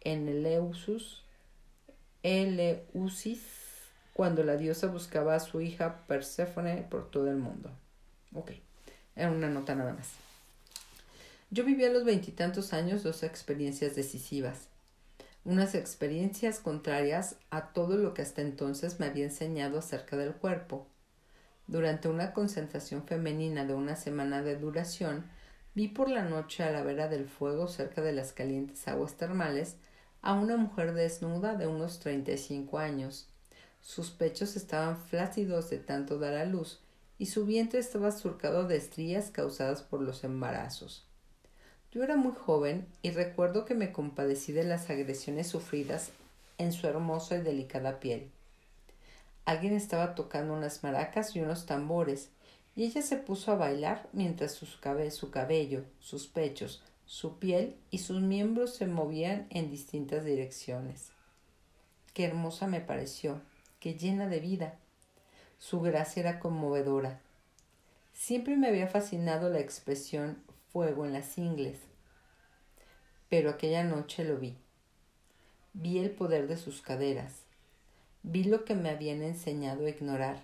[0.00, 1.22] en Eleusis,
[2.22, 3.40] Eleusis
[4.12, 7.70] cuando la diosa buscaba a su hija Perséfone por todo el mundo.
[8.34, 8.50] Ok,
[9.14, 10.10] era una nota nada más.
[11.50, 14.66] Yo viví a los veintitantos años dos experiencias decisivas,
[15.44, 20.86] unas experiencias contrarias a todo lo que hasta entonces me había enseñado acerca del cuerpo.
[21.68, 25.30] Durante una concentración femenina de una semana de duración,
[25.74, 29.76] vi por la noche a la vera del fuego cerca de las calientes aguas termales
[30.22, 33.28] a una mujer desnuda de unos treinta y cinco años,
[33.80, 36.80] sus pechos estaban flácidos de tanto dar a luz
[37.18, 41.06] y su vientre estaba surcado de estrías causadas por los embarazos.
[41.90, 46.10] Yo era muy joven y recuerdo que me compadecí de las agresiones sufridas
[46.58, 48.30] en su hermosa y delicada piel.
[49.48, 52.28] Alguien estaba tocando unas maracas y unos tambores,
[52.76, 58.20] y ella se puso a bailar mientras su cabello, sus pechos, su piel y sus
[58.20, 61.12] miembros se movían en distintas direcciones.
[62.12, 63.40] Qué hermosa me pareció,
[63.80, 64.78] qué llena de vida.
[65.56, 67.22] Su gracia era conmovedora.
[68.12, 71.78] Siempre me había fascinado la expresión fuego en las ingles.
[73.30, 74.58] Pero aquella noche lo vi.
[75.72, 77.47] Vi el poder de sus caderas.
[78.22, 80.42] Vi lo que me habían enseñado a ignorar,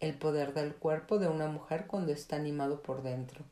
[0.00, 3.44] el poder del cuerpo de una mujer cuando está animado por dentro.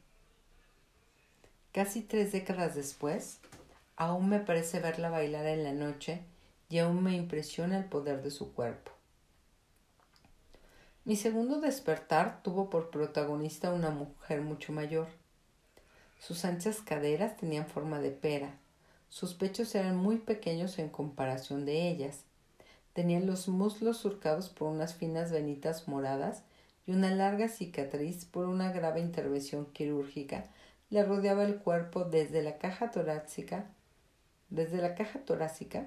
[1.73, 3.39] Casi tres décadas después,
[3.97, 6.23] aún me parece verla bailar en la noche
[6.69, 8.91] y aún me impresiona el poder de su cuerpo.
[11.05, 15.09] Mi segundo despertar tuvo por protagonista una mujer mucho mayor.
[16.19, 18.59] Sus anchas caderas tenían forma de pera,
[19.11, 22.25] sus pechos eran muy pequeños en comparación de ellas,
[22.93, 26.43] tenían los muslos surcados por unas finas venitas moradas
[26.87, 30.47] y una larga cicatriz por una grave intervención quirúrgica
[30.91, 33.67] le rodeaba el cuerpo desde la caja torácica,
[34.49, 35.87] desde la caja torácica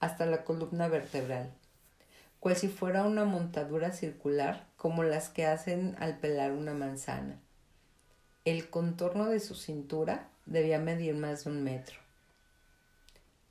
[0.00, 1.50] hasta la columna vertebral,
[2.40, 7.38] cual si fuera una montadura circular como las que hacen al pelar una manzana.
[8.46, 11.99] El contorno de su cintura debía medir más de un metro.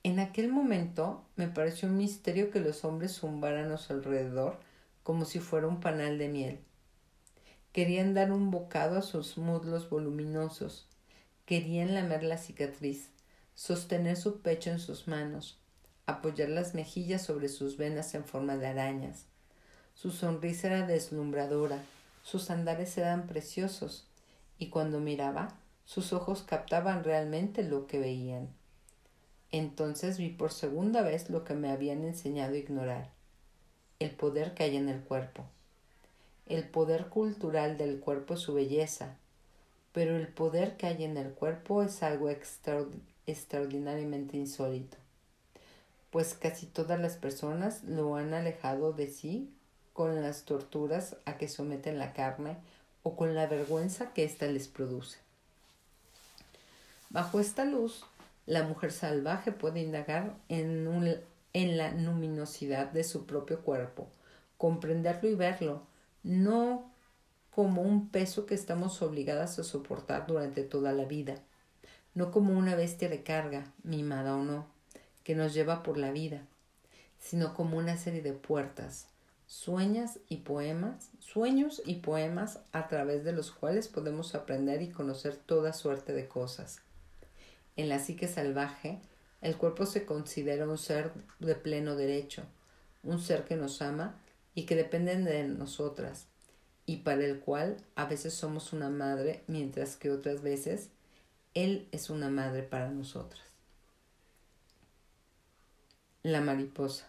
[0.10, 4.58] En aquel momento me pareció un misterio que los hombres zumbaran a su alrededor
[5.04, 6.60] como si fuera un panal de miel.
[7.74, 10.88] Querían dar un bocado a sus muslos voluminosos,
[11.46, 13.12] querían lamer la cicatriz,
[13.54, 15.60] sostener su pecho en sus manos,
[16.08, 19.28] apoyar las mejillas sobre sus venas en forma de arañas.
[19.94, 21.84] Su sonrisa era deslumbradora,
[22.24, 24.08] sus andares eran preciosos,
[24.58, 25.50] y cuando miraba,
[25.86, 28.58] sus ojos captaban realmente lo que veían.
[29.52, 33.10] Entonces vi por segunda vez lo que me habían enseñado a ignorar,
[34.00, 35.44] el poder que hay en el cuerpo.
[36.46, 39.18] El poder cultural del cuerpo es su belleza,
[39.92, 42.30] pero el poder que hay en el cuerpo es algo
[43.26, 44.98] extraordinariamente insólito,
[46.12, 49.52] pues casi todas las personas lo han alejado de sí
[49.94, 52.58] con las torturas a que someten la carne
[53.04, 55.18] o con la vergüenza que ésta les produce.
[57.10, 58.06] Bajo esta luz,
[58.46, 60.88] la mujer salvaje puede indagar en,
[61.54, 64.08] en la luminosidad de su propio cuerpo,
[64.58, 65.84] comprenderlo y verlo,
[66.24, 66.92] no
[67.52, 71.36] como un peso que estamos obligadas a soportar durante toda la vida,
[72.14, 74.68] no como una bestia de carga, mimada o no,
[75.24, 76.48] que nos lleva por la vida,
[77.20, 79.08] sino como una serie de puertas,
[79.46, 85.36] sueños y poemas, sueños y poemas a través de los cuales podemos aprender y conocer
[85.36, 86.82] toda suerte de cosas.
[87.80, 89.00] En la psique salvaje,
[89.40, 92.44] el cuerpo se considera un ser de pleno derecho,
[93.04, 94.20] un ser que nos ama
[94.54, 96.28] y que dependen de nosotras,
[96.86, 100.90] y para el cual a veces somos una madre, mientras que otras veces
[101.54, 103.46] Él es una madre para nosotras.
[106.22, 107.08] La mariposa.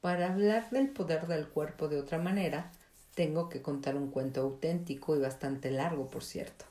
[0.00, 2.72] Para hablar del poder del cuerpo de otra manera,
[3.14, 6.64] tengo que contar un cuento auténtico y bastante largo, por cierto.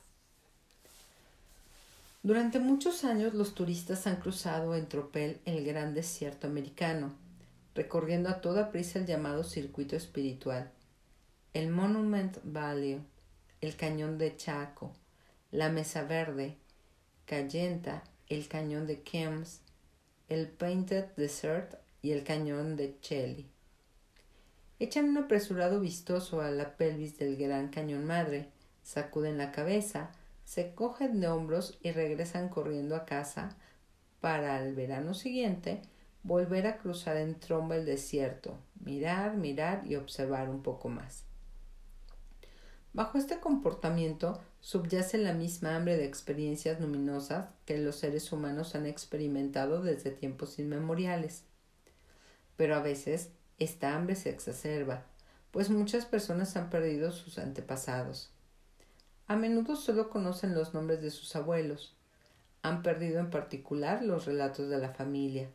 [2.23, 7.13] Durante muchos años los turistas han cruzado en tropel el gran desierto americano,
[7.75, 10.71] recorriendo a toda prisa el llamado circuito espiritual,
[11.53, 13.01] el Monument Valley,
[13.61, 14.93] el cañón de Chaco,
[15.51, 16.57] la Mesa Verde,
[17.25, 19.61] Cayenta, el cañón de Kems,
[20.27, 23.45] el Painted Desert y el cañón de Chelly.
[24.79, 28.49] Echan un apresurado vistoso a la pelvis del gran cañón madre,
[28.83, 30.11] sacuden la cabeza,
[30.47, 33.57] se cogen de hombros y regresan corriendo a casa
[34.21, 35.81] para al verano siguiente
[36.23, 41.25] volver a cruzar en tromba el desierto, mirar, mirar y observar un poco más.
[42.93, 48.85] Bajo este comportamiento subyace la misma hambre de experiencias luminosas que los seres humanos han
[48.85, 51.43] experimentado desde tiempos inmemoriales.
[52.55, 55.07] Pero a veces esta hambre se exacerba,
[55.51, 58.31] pues muchas personas han perdido sus antepasados.
[59.27, 61.93] A menudo solo conocen los nombres de sus abuelos.
[62.61, 65.49] Han perdido en particular los relatos de la familia.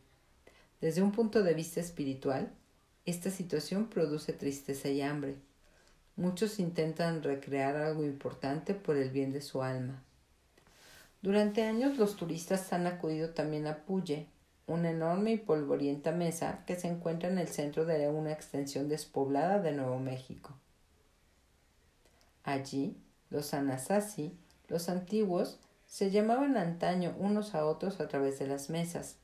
[0.79, 2.51] Desde un punto de vista espiritual,
[3.05, 5.37] esta situación produce tristeza y hambre.
[6.15, 10.03] Muchos intentan recrear algo importante por el bien de su alma.
[11.23, 14.27] Durante años los turistas han acudido también a Puye,
[14.67, 19.59] una enorme y polvorienta mesa que se encuentra en el centro de una extensión despoblada
[19.59, 20.53] de Nuevo México.
[22.43, 22.97] Allí,
[23.33, 24.37] los Anasazi,
[24.69, 29.17] los antiguos, se llamaban antaño unos a otros a través de las mesas,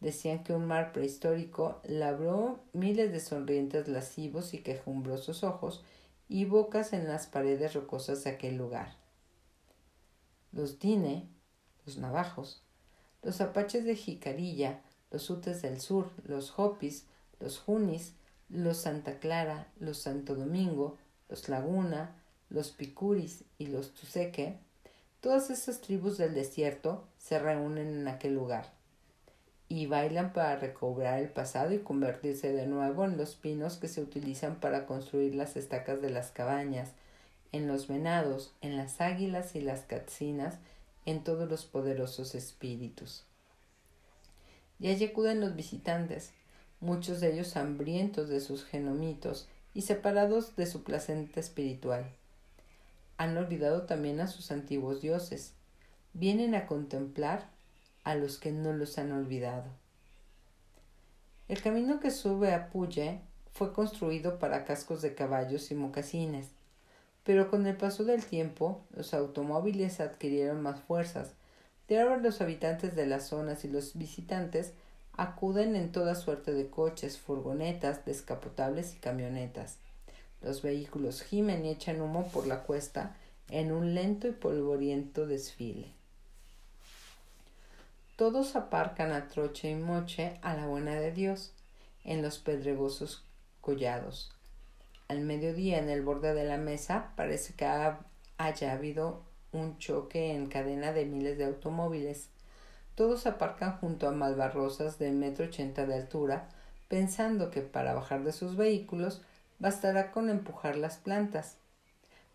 [0.00, 5.82] Decían que un mar prehistórico labró miles de sonrientes lascivos y quejumbrosos ojos
[6.28, 8.96] y bocas en las paredes rocosas de aquel lugar.
[10.52, 11.28] los Dine,
[11.86, 12.62] los Navajos,
[13.22, 17.06] los Apaches de Jicarilla, los Utes del Sur, los Hopis,
[17.40, 18.14] los Junis,
[18.48, 24.58] los Santa Clara, los Santo Domingo, los Laguna, los Picuris y los Tuseque,
[25.20, 28.76] todas esas tribus del desierto se reúnen en aquel lugar
[29.68, 34.00] y bailan para recobrar el pasado y convertirse de nuevo en los pinos que se
[34.00, 36.92] utilizan para construir las estacas de las cabañas,
[37.52, 40.58] en los venados, en las águilas y las catsinas,
[41.04, 43.24] en todos los poderosos espíritus.
[44.78, 46.32] Y allí acuden los visitantes,
[46.80, 52.06] muchos de ellos hambrientos de sus genomitos y separados de su placenta espiritual.
[53.18, 55.52] Han olvidado también a sus antiguos dioses.
[56.12, 57.48] Vienen a contemplar
[58.04, 59.64] a los que no los han olvidado.
[61.48, 63.20] El camino que sube a Puye
[63.52, 66.48] fue construido para cascos de caballos y mocasines,
[67.24, 71.32] pero con el paso del tiempo los automóviles adquirieron más fuerzas.
[71.88, 74.72] De ahora los habitantes de las zonas y los visitantes
[75.16, 79.78] acuden en toda suerte de coches, furgonetas, descapotables y camionetas.
[80.42, 83.16] Los vehículos gimen y echan humo por la cuesta
[83.50, 85.92] en un lento y polvoriento desfile.
[88.16, 91.52] Todos aparcan a troche y moche a la buena de Dios
[92.04, 93.24] en los pedregosos
[93.60, 94.32] collados.
[95.08, 99.22] Al mediodía, en el borde de la mesa, parece que haya habido
[99.52, 102.28] un choque en cadena de miles de automóviles.
[102.94, 106.48] Todos aparcan junto a malvarrosas de metro ochenta de altura,
[106.88, 109.20] pensando que para bajar de sus vehículos
[109.58, 111.56] bastará con empujar las plantas.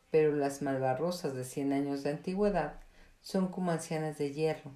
[0.10, 2.74] Pero las malvarrosas de cien años de antigüedad
[3.22, 4.72] son como ancianas de hierro,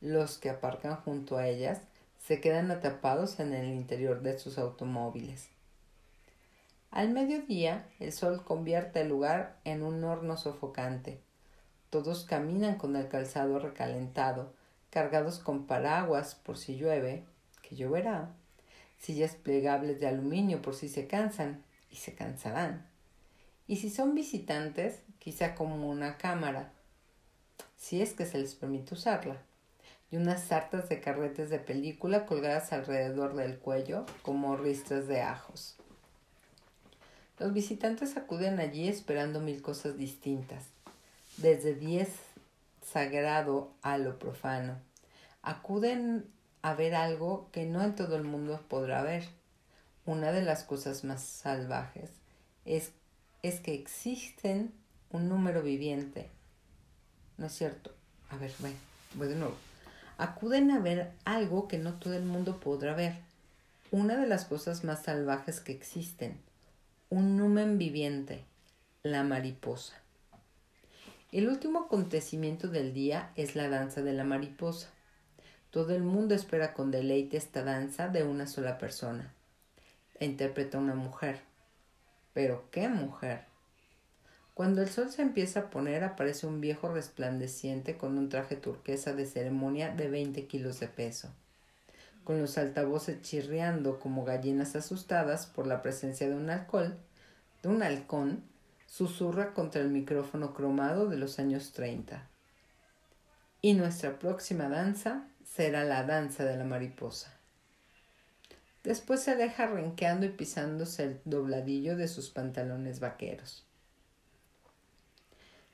[0.00, 1.80] los que aparcan junto a ellas
[2.18, 5.48] se quedan atrapados en el interior de sus automóviles.
[6.90, 11.20] Al mediodía, el sol convierte el lugar en un horno sofocante.
[11.88, 14.52] Todos caminan con el calzado recalentado,
[14.90, 17.24] cargados con paraguas por si llueve,
[17.62, 18.34] que lloverá,
[19.02, 22.86] sillas plegables de aluminio por si se cansan, y se cansarán.
[23.66, 26.72] Y si son visitantes, quizá como una cámara,
[27.76, 29.36] si es que se les permite usarla
[30.10, 35.76] y unas sartas de carretes de película colgadas alrededor del cuello como ristras de ajos.
[37.38, 40.66] Los visitantes acuden allí esperando mil cosas distintas,
[41.38, 42.10] desde diez
[42.82, 44.78] sagrado a lo profano.
[45.40, 46.26] Acuden
[46.62, 49.24] a ver algo que no en todo el mundo podrá ver.
[50.06, 52.10] Una de las cosas más salvajes
[52.64, 52.92] es,
[53.42, 54.72] es que existen
[55.10, 56.30] un número viviente.
[57.36, 57.92] ¿No es cierto?
[58.30, 58.72] A ver, voy,
[59.14, 59.56] voy de nuevo
[60.22, 63.16] acuden a ver algo que no todo el mundo podrá ver.
[63.90, 66.38] Una de las cosas más salvajes que existen,
[67.10, 68.44] un numen viviente,
[69.02, 69.94] la mariposa.
[71.32, 74.90] El último acontecimiento del día es la danza de la mariposa.
[75.72, 79.32] Todo el mundo espera con deleite esta danza de una sola persona.
[80.20, 81.40] Interpreta una mujer.
[82.34, 83.46] Pero ¿qué mujer?
[84.52, 89.14] Cuando el sol se empieza a poner aparece un viejo resplandeciente con un traje turquesa
[89.14, 91.30] de ceremonia de 20 kilos de peso,
[92.22, 96.98] con los altavoces chirriando como gallinas asustadas por la presencia de un alcohol,
[97.62, 98.44] de un halcón,
[98.86, 102.28] susurra contra el micrófono cromado de los años 30.
[103.62, 107.32] Y nuestra próxima danza será la danza de la mariposa.
[108.84, 113.64] Después se deja renqueando y pisándose el dobladillo de sus pantalones vaqueros.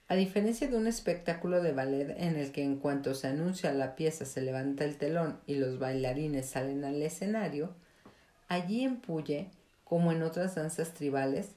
[0.08, 3.94] A diferencia de un espectáculo de ballet en el que en cuanto se anuncia la
[3.94, 7.74] pieza se levanta el telón y los bailarines salen al escenario,
[8.48, 9.00] allí en
[9.84, 11.50] como en otras danzas tribales,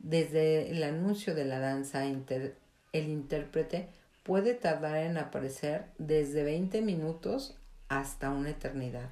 [0.00, 3.88] desde el anuncio de la danza el intérprete
[4.24, 7.56] puede tardar en aparecer desde 20 minutos
[7.88, 9.10] hasta una eternidad.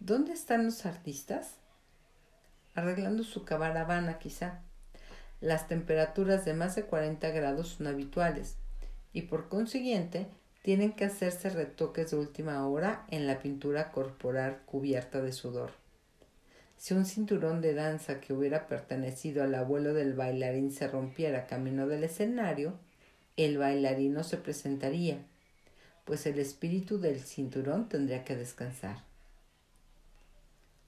[0.00, 1.56] ¿Dónde están los artistas?
[2.74, 4.60] Arreglando su caravana quizá
[5.40, 8.56] las temperaturas de más de 40 grados son habituales
[9.12, 10.26] y por consiguiente
[10.62, 15.72] tienen que hacerse retoques de última hora en la pintura corporal cubierta de sudor.
[16.76, 21.88] Si un cinturón de danza que hubiera pertenecido al abuelo del bailarín se rompiera camino
[21.88, 22.78] del escenario,
[23.38, 25.24] el bailarín no se presentaría,
[26.04, 29.04] pues el espíritu del cinturón tendría que descansar.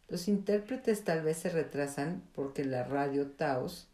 [0.09, 3.87] Los intérpretes tal vez se retrasan porque la radio Taos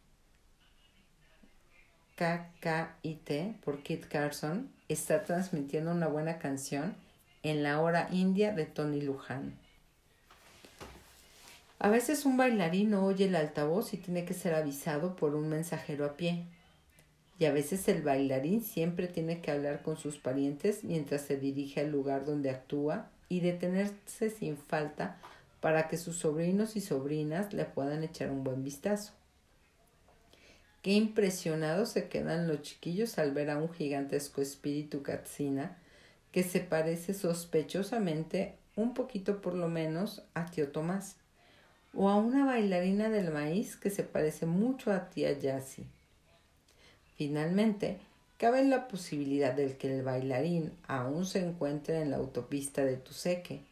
[2.17, 6.97] KKIT por Kit Carson está transmitiendo una buena canción
[7.43, 9.59] en la hora india de Tony Luján.
[11.79, 15.51] A veces un bailarín no oye el altavoz y tiene que ser avisado por un
[15.51, 16.47] mensajero a pie.
[17.39, 21.81] Y a veces el bailarín siempre tiene que hablar con sus parientes mientras se dirige
[21.81, 25.19] al lugar donde actúa y detenerse sin falta
[25.61, 29.13] para que sus sobrinos y sobrinas le puedan echar un buen vistazo.
[30.81, 35.77] Qué impresionados se quedan los chiquillos al ver a un gigantesco espíritu Katsina
[36.31, 41.17] que se parece sospechosamente, un poquito por lo menos, a tío Tomás,
[41.95, 45.87] o a una bailarina del maíz que se parece mucho a tía Yassi.
[47.17, 47.99] Finalmente,
[48.39, 53.63] cabe la posibilidad de que el bailarín aún se encuentre en la autopista de Tuseque,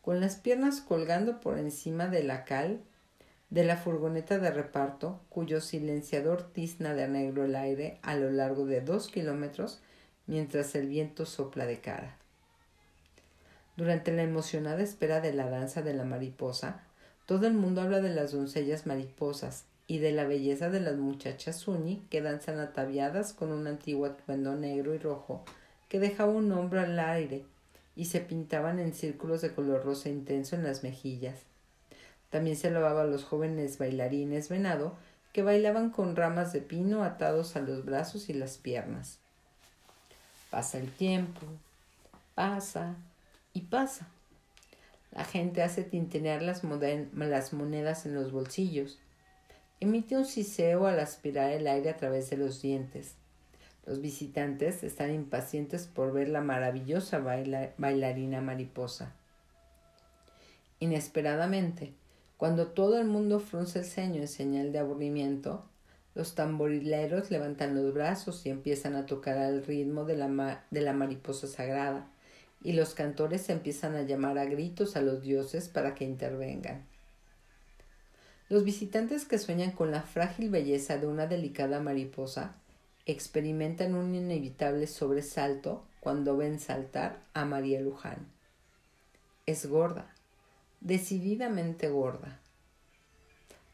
[0.00, 2.80] con las piernas colgando por encima de la cal
[3.50, 8.64] de la furgoneta de reparto, cuyo silenciador tizna de negro el aire a lo largo
[8.64, 9.82] de dos kilómetros
[10.26, 12.16] mientras el viento sopla de cara.
[13.76, 16.82] Durante la emocionada espera de la danza de la mariposa,
[17.26, 21.58] todo el mundo habla de las doncellas mariposas, y de la belleza de las muchachas
[21.58, 25.44] Suni que danzan ataviadas con un antiguo atuendo negro y rojo
[25.90, 27.44] que dejaba un hombro al aire
[27.94, 31.40] y se pintaban en círculos de color rosa intenso en las mejillas.
[32.30, 34.96] También se alababa a los jóvenes bailarines venado
[35.34, 39.18] que bailaban con ramas de pino atados a los brazos y las piernas.
[40.48, 41.42] Pasa el tiempo,
[42.34, 42.94] pasa
[43.52, 44.08] y pasa.
[45.14, 48.98] La gente hace tintinear las monedas en los bolsillos
[49.82, 53.16] Emite un siseo al aspirar el aire a través de los dientes.
[53.84, 59.12] Los visitantes están impacientes por ver la maravillosa bailarina mariposa.
[60.78, 61.94] Inesperadamente,
[62.36, 65.64] cuando todo el mundo frunce el ceño en señal de aburrimiento,
[66.14, 70.92] los tamborileros levantan los brazos y empiezan a tocar al ritmo de la, de la
[70.92, 72.06] mariposa sagrada,
[72.62, 76.91] y los cantores empiezan a llamar a gritos a los dioses para que intervengan.
[78.52, 82.54] Los visitantes que sueñan con la frágil belleza de una delicada mariposa
[83.06, 88.26] experimentan un inevitable sobresalto cuando ven saltar a María Luján.
[89.46, 90.14] Es gorda,
[90.82, 92.40] decididamente gorda,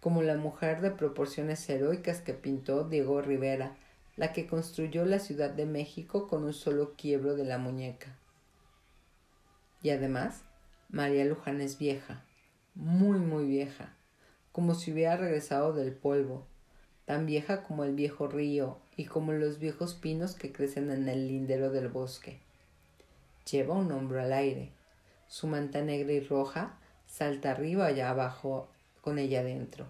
[0.00, 3.74] como la mujer de proporciones heroicas que pintó Diego Rivera,
[4.14, 8.16] la que construyó la Ciudad de México con un solo quiebro de la muñeca.
[9.82, 10.42] Y además,
[10.88, 12.22] María Luján es vieja,
[12.76, 13.97] muy, muy vieja
[14.52, 16.44] como si hubiera regresado del polvo,
[17.04, 21.28] tan vieja como el viejo río y como los viejos pinos que crecen en el
[21.28, 22.38] lindero del bosque.
[23.50, 24.72] Lleva un hombro al aire.
[25.26, 28.68] Su manta negra y roja salta arriba y abajo
[29.00, 29.86] con ella dentro.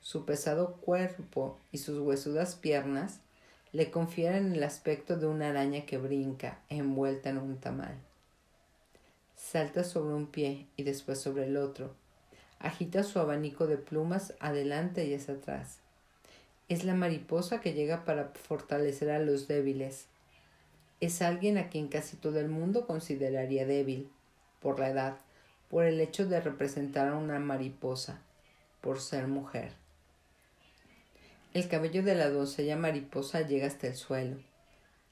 [0.00, 3.20] Su pesado cuerpo y sus huesudas piernas
[3.72, 7.96] le confieren el aspecto de una araña que brinca envuelta en un tamal.
[9.36, 11.94] Salta sobre un pie y después sobre el otro,
[12.60, 15.78] Agita su abanico de plumas adelante y hacia atrás.
[16.68, 20.06] Es la mariposa que llega para fortalecer a los débiles.
[21.00, 24.10] Es alguien a quien casi todo el mundo consideraría débil,
[24.60, 25.18] por la edad,
[25.70, 28.20] por el hecho de representar a una mariposa,
[28.80, 29.72] por ser mujer.
[31.54, 34.36] El cabello de la doncella mariposa llega hasta el suelo.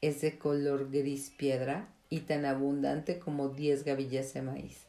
[0.01, 4.86] Es de color gris piedra y tan abundante como diez gavillas de maíz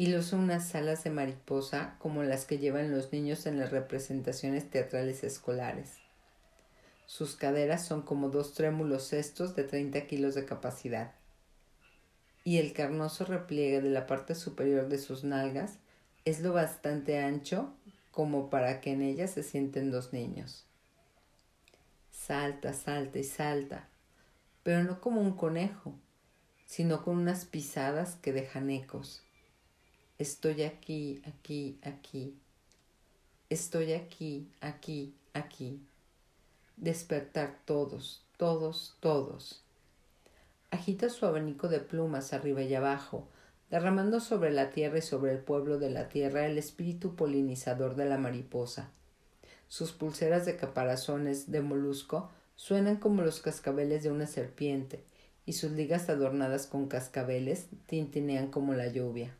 [0.00, 4.70] y luce unas alas de mariposa como las que llevan los niños en las representaciones
[4.70, 5.98] teatrales escolares.
[7.04, 11.12] Sus caderas son como dos trémulos cestos de 30 kilos de capacidad.
[12.44, 15.76] Y el carnoso repliegue de la parte superior de sus nalgas
[16.24, 17.74] es lo bastante ancho
[18.10, 20.64] como para que en ella se sienten dos niños.
[22.10, 23.86] Salta, salta y salta,
[24.62, 25.94] pero no como un conejo,
[26.64, 29.24] sino con unas pisadas que dejan ecos
[30.20, 32.36] Estoy aquí, aquí, aquí.
[33.48, 35.80] Estoy aquí, aquí, aquí.
[36.76, 39.64] Despertar todos, todos, todos.
[40.70, 43.28] Agita su abanico de plumas arriba y abajo,
[43.70, 48.04] derramando sobre la tierra y sobre el pueblo de la tierra el espíritu polinizador de
[48.04, 48.90] la mariposa.
[49.68, 55.02] Sus pulseras de caparazones de molusco suenan como los cascabeles de una serpiente,
[55.46, 59.34] y sus ligas adornadas con cascabeles tintinean como la lluvia.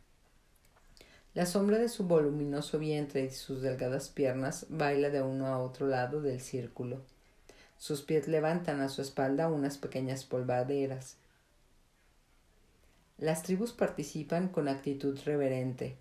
[1.33, 5.87] La sombra de su voluminoso vientre y sus delgadas piernas baila de uno a otro
[5.87, 7.03] lado del círculo.
[7.79, 11.19] Sus pies levantan a su espalda unas pequeñas polvaderas.
[13.17, 15.97] Las tribus participan con actitud reverente,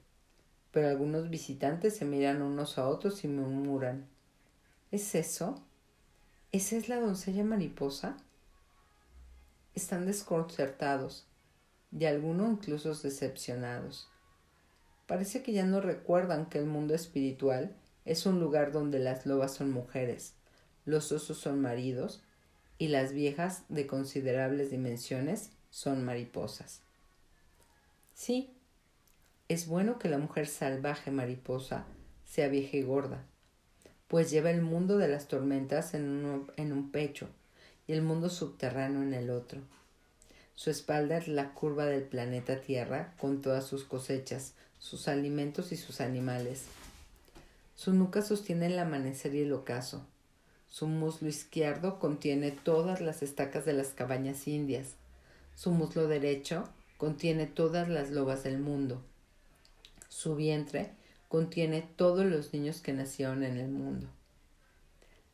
[0.72, 4.08] pero algunos visitantes se miran unos a otros y murmuran
[4.92, 5.62] ¿Es eso?
[6.52, 8.18] ¿Esa es la doncella mariposa?
[9.76, 11.28] Están desconcertados,
[11.92, 14.10] y algunos incluso decepcionados.
[15.10, 19.56] Parece que ya no recuerdan que el mundo espiritual es un lugar donde las lobas
[19.56, 20.36] son mujeres,
[20.86, 22.22] los osos son maridos
[22.78, 26.82] y las viejas de considerables dimensiones son mariposas.
[28.14, 28.54] Sí,
[29.48, 31.86] es bueno que la mujer salvaje mariposa
[32.24, 33.26] sea vieja y gorda,
[34.08, 37.28] pues lleva el mundo de las tormentas en un, en un pecho
[37.88, 39.62] y el mundo subterráneo en el otro.
[40.60, 45.78] Su espalda es la curva del planeta Tierra con todas sus cosechas, sus alimentos y
[45.78, 46.66] sus animales.
[47.76, 50.06] Su nuca sostiene el amanecer y el ocaso.
[50.68, 54.96] Su muslo izquierdo contiene todas las estacas de las cabañas indias.
[55.56, 59.02] Su muslo derecho contiene todas las lobas del mundo.
[60.10, 60.92] Su vientre
[61.30, 64.08] contiene todos los niños que nacieron en el mundo.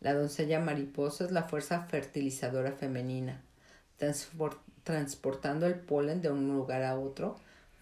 [0.02, 3.42] La doncella mariposa es la fuerza fertilizadora femenina,
[4.86, 7.36] transportando el polen de un lugar a otro,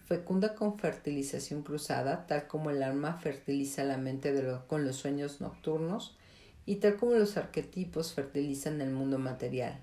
[0.06, 4.34] fecunda con fertilización cruzada, tal como el alma fertiliza la mente
[4.66, 6.16] con los sueños nocturnos
[6.64, 9.78] y tal como los arquetipos fertilizan el mundo material.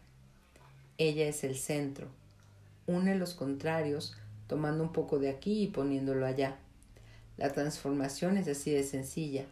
[0.97, 2.07] Ella es el centro,
[2.87, 4.17] une los contrarios,
[4.47, 6.57] tomando un poco de aquí y poniéndolo allá.
[7.37, 9.45] La transformación es así de sencilla.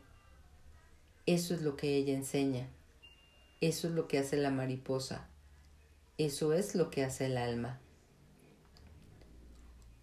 [1.28, 2.68] Eso es lo que ella enseña.
[3.62, 5.28] Eso es lo que hace la mariposa.
[6.20, 7.80] Eso es lo que hace el alma.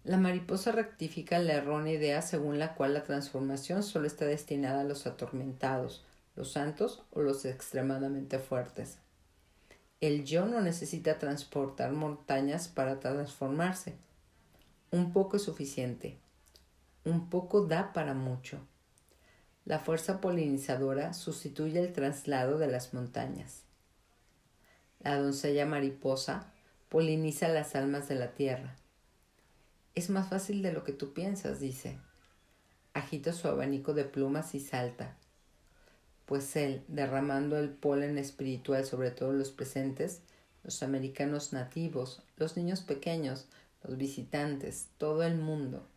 [0.03, 4.83] La mariposa rectifica la errónea idea según la cual la transformación solo está destinada a
[4.83, 6.03] los atormentados,
[6.35, 8.97] los santos o los extremadamente fuertes.
[10.01, 13.93] El yo no necesita transportar montañas para transformarse.
[14.89, 16.17] Un poco es suficiente.
[17.05, 18.57] Un poco da para mucho.
[19.65, 23.66] La fuerza polinizadora sustituye el traslado de las montañas.
[24.99, 26.51] La doncella mariposa
[26.89, 28.75] poliniza las almas de la tierra.
[29.95, 31.97] Es más fácil de lo que tú piensas, dice.
[32.93, 35.15] Agita su abanico de plumas y salta
[36.27, 40.19] pues él, derramando el polen espiritual sobre todos los presentes,
[40.61, 43.45] los americanos nativos, los niños pequeños,
[43.81, 45.87] los visitantes, todo el mundo,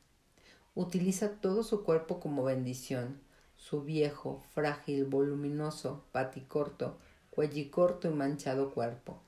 [0.77, 3.21] utiliza todo su cuerpo como bendición,
[3.57, 6.97] su viejo, frágil, voluminoso, paticorto,
[7.41, 9.19] cuellicorto y manchado cuerpo.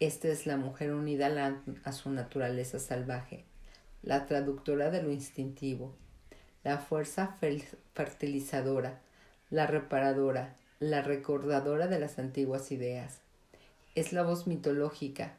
[0.00, 3.44] Esta es la mujer unida a su naturaleza salvaje,
[4.02, 5.94] la traductora de lo instintivo,
[6.64, 7.38] la fuerza
[7.94, 9.02] fertilizadora,
[9.50, 13.20] la reparadora, la recordadora de las antiguas ideas.
[13.94, 15.36] Es la voz mitológica,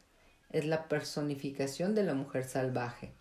[0.52, 3.12] es la personificación de la mujer salvaje.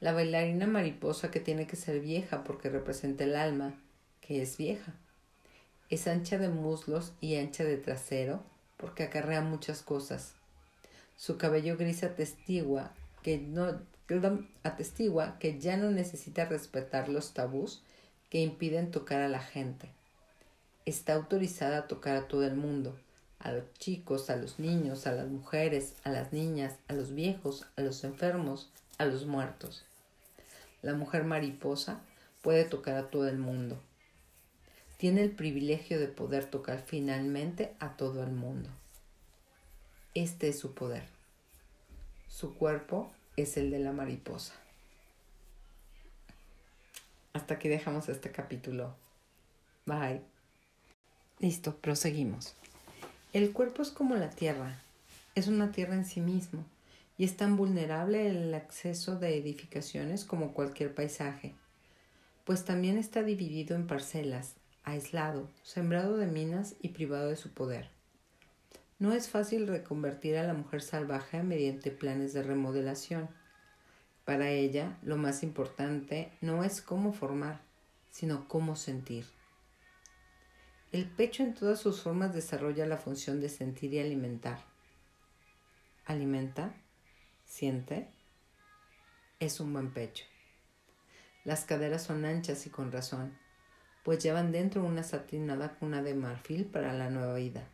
[0.00, 3.74] La bailarina mariposa que tiene que ser vieja porque representa el alma,
[4.20, 4.96] que es vieja.
[5.92, 8.42] Es ancha de muslos y ancha de trasero
[8.78, 10.32] porque acarrea muchas cosas.
[11.18, 13.78] Su cabello gris atestigua que, no,
[14.62, 17.82] atestigua que ya no necesita respetar los tabús
[18.30, 19.90] que impiden tocar a la gente.
[20.86, 22.98] Está autorizada a tocar a todo el mundo,
[23.38, 27.66] a los chicos, a los niños, a las mujeres, a las niñas, a los viejos,
[27.76, 29.84] a los enfermos, a los muertos.
[30.80, 32.00] La mujer mariposa
[32.40, 33.78] puede tocar a todo el mundo.
[35.02, 38.70] Tiene el privilegio de poder tocar finalmente a todo el mundo.
[40.14, 41.02] Este es su poder.
[42.28, 44.54] Su cuerpo es el de la mariposa.
[47.32, 48.94] Hasta aquí dejamos este capítulo.
[49.86, 50.20] Bye.
[51.40, 52.54] Listo, proseguimos.
[53.32, 54.80] El cuerpo es como la tierra.
[55.34, 56.64] Es una tierra en sí mismo
[57.18, 61.56] y es tan vulnerable el acceso de edificaciones como cualquier paisaje,
[62.44, 64.54] pues también está dividido en parcelas,
[64.84, 67.90] aislado, sembrado de minas y privado de su poder.
[68.98, 73.28] No es fácil reconvertir a la mujer salvaje mediante planes de remodelación
[74.24, 77.60] para ella, lo más importante no es cómo formar,
[78.10, 79.26] sino cómo sentir.
[80.92, 84.60] El pecho en todas sus formas desarrolla la función de sentir y alimentar.
[86.04, 86.74] Alimenta,
[87.44, 88.10] siente,
[89.40, 90.24] es un buen pecho.
[91.44, 93.36] Las caderas son anchas y con razón,
[94.02, 97.68] pues llevan dentro una satinada cuna de marfil para la nueva vida.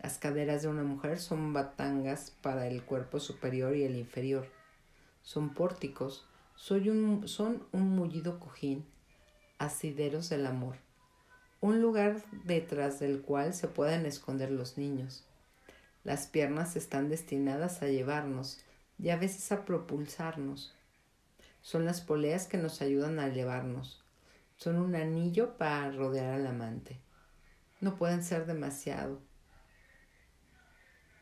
[0.00, 4.48] Las caderas de una mujer son batangas para el cuerpo superior y el inferior
[5.26, 6.24] son pórticos,
[6.70, 8.86] un, son un mullido cojín,
[9.58, 10.76] asideros del amor,
[11.60, 15.24] un lugar detrás del cual se pueden esconder los niños.
[16.04, 18.60] Las piernas están destinadas a llevarnos
[19.00, 20.76] y a veces a propulsarnos.
[21.60, 24.05] Son las poleas que nos ayudan a elevarnos.
[24.56, 26.98] Son un anillo para rodear al amante.
[27.80, 29.20] No pueden ser demasiado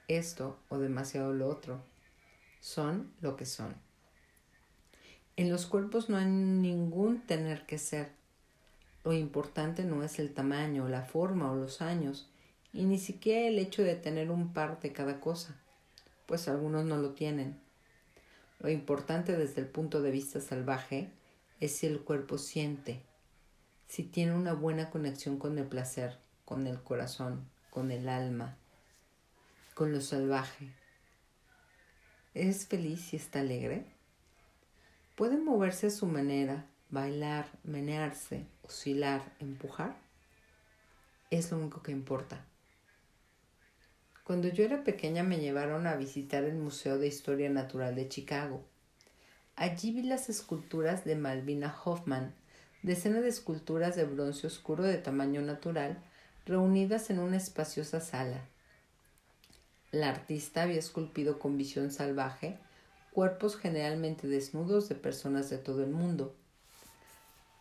[0.09, 1.83] esto o demasiado lo otro.
[2.61, 3.75] Son lo que son.
[5.37, 8.13] En los cuerpos no hay ningún tener que ser.
[9.03, 12.31] Lo importante no es el tamaño, la forma o los años,
[12.73, 15.61] y ni siquiera el hecho de tener un par de cada cosa,
[16.27, 17.61] pues algunos no lo tienen.
[18.61, 21.11] Lo importante desde el punto de vista salvaje
[21.61, 23.03] es si el cuerpo siente,
[23.87, 28.57] si tiene una buena conexión con el placer, con el corazón, con el alma,
[29.75, 30.73] con lo salvaje.
[32.35, 33.87] ¿Es feliz y está alegre?
[35.17, 39.97] ¿Puede moverse a su manera, bailar, menearse, oscilar, empujar?
[41.31, 42.45] Es lo único que importa.
[44.25, 48.65] Cuando yo era pequeña me llevaron a visitar el Museo de Historia Natural de Chicago.
[49.55, 52.35] Allí vi las esculturas de Malvina Hoffman,
[52.85, 55.99] decenas de esculturas de bronce oscuro de tamaño natural,
[56.47, 58.43] reunidas en una espaciosa sala.
[59.91, 62.57] La artista había esculpido con visión salvaje
[63.13, 66.33] cuerpos generalmente desnudos de personas de todo el mundo.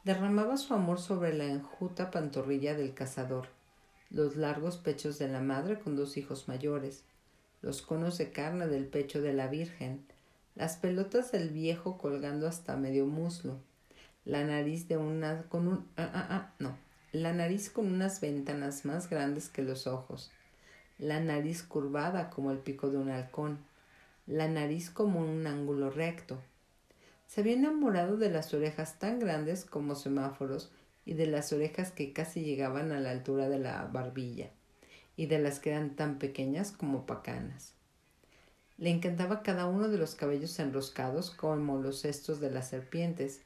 [0.03, 3.47] Derramaba su amor sobre la enjuta pantorrilla del cazador
[4.13, 7.03] los largos pechos de la madre con dos hijos mayores,
[7.63, 10.05] los conos de carne del pecho de la Virgen,
[10.55, 13.57] las pelotas del viejo colgando hasta medio muslo,
[14.25, 14.95] la nariz de
[15.49, 16.77] con un ah, ah, ah, no,
[17.11, 20.31] la nariz con unas ventanas más grandes que los ojos,
[20.97, 23.59] la nariz curvada como el pico de un halcón,
[24.25, 26.39] la nariz como un ángulo recto.
[27.27, 30.71] Se había enamorado de las orejas tan grandes como semáforos
[31.05, 34.51] y de las orejas que casi llegaban a la altura de la barbilla,
[35.15, 37.73] y de las que eran tan pequeñas como pacanas.
[38.77, 43.41] Le encantaba cada uno de los cabellos enroscados como los cestos de las serpientes,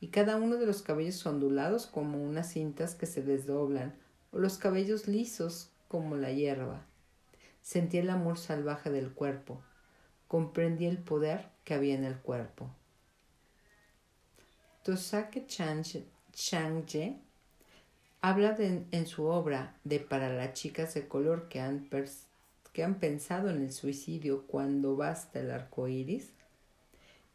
[0.00, 3.94] y cada uno de los cabellos ondulados como unas cintas que se desdoblan,
[4.32, 6.86] o los cabellos lisos como la hierba.
[7.60, 9.62] Sentía el amor salvaje del cuerpo,
[10.26, 12.70] comprendía el poder que había en el cuerpo.
[14.82, 17.20] Tosake Chang-ye
[18.22, 21.88] habla en su obra de para las chicas de color que han,
[22.72, 26.32] que han pensado en el suicidio cuando basta el arco iris.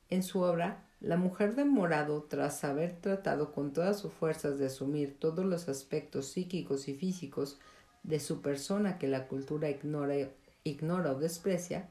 [0.10, 4.68] En su obra, la mujer de morado, tras haber tratado con todas sus fuerzas de
[4.68, 7.60] asumir todos los aspectos psíquicos y físicos
[8.04, 10.16] de su persona que la cultura ignora,
[10.64, 11.90] ignora o desprecia,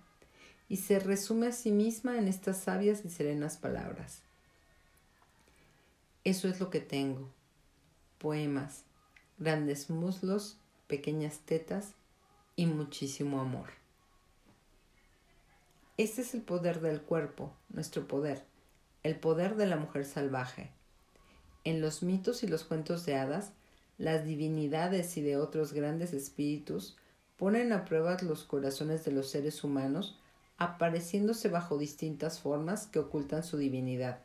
[0.69, 4.23] y se resume a sí misma en estas sabias y serenas palabras.
[6.25, 7.31] Eso es lo que tengo.
[8.19, 8.85] Poemas,
[9.39, 10.57] grandes muslos,
[10.87, 11.95] pequeñas tetas
[12.57, 13.84] y muchísimo amor.
[15.97, 18.45] Este es el poder del cuerpo, nuestro poder,
[19.03, 20.71] el poder de la mujer salvaje.
[21.65, 23.53] En los mitos y los cuentos de hadas,
[23.97, 26.97] las divinidades y de otros grandes espíritus
[27.37, 30.19] ponen a prueba los corazones de los seres humanos,
[30.59, 34.19] apareciéndose bajo distintas formas que ocultan su divinidad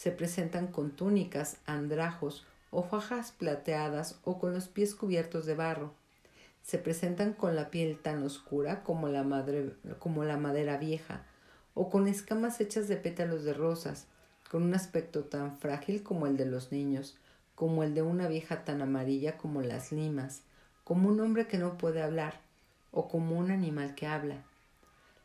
[0.00, 5.92] se presentan con túnicas, andrajos o fajas plateadas o con los pies cubiertos de barro.
[6.62, 11.24] Se presentan con la piel tan oscura como la, madre, como la madera vieja,
[11.74, 14.06] o con escamas hechas de pétalos de rosas,
[14.50, 17.16] con un aspecto tan frágil como el de los niños,
[17.54, 20.42] como el de una vieja tan amarilla como las limas,
[20.84, 22.40] como un hombre que no puede hablar,
[22.90, 24.42] o como un animal que habla.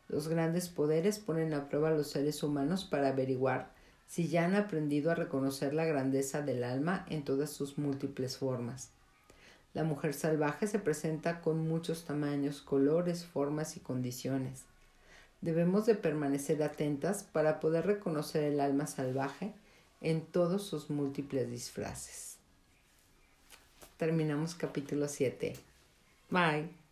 [0.08, 3.74] Los grandes poderes ponen a prueba a los seres humanos para averiguar
[4.06, 8.90] si ya han aprendido a reconocer la grandeza del alma en todas sus múltiples formas.
[9.76, 14.64] La mujer salvaje se presenta con muchos tamaños, colores, formas y condiciones.
[15.42, 19.52] Debemos de permanecer atentas para poder reconocer el alma salvaje
[20.00, 22.38] en todos sus múltiples disfraces.
[23.98, 25.52] Terminamos capítulo 7.
[26.30, 26.85] Bye.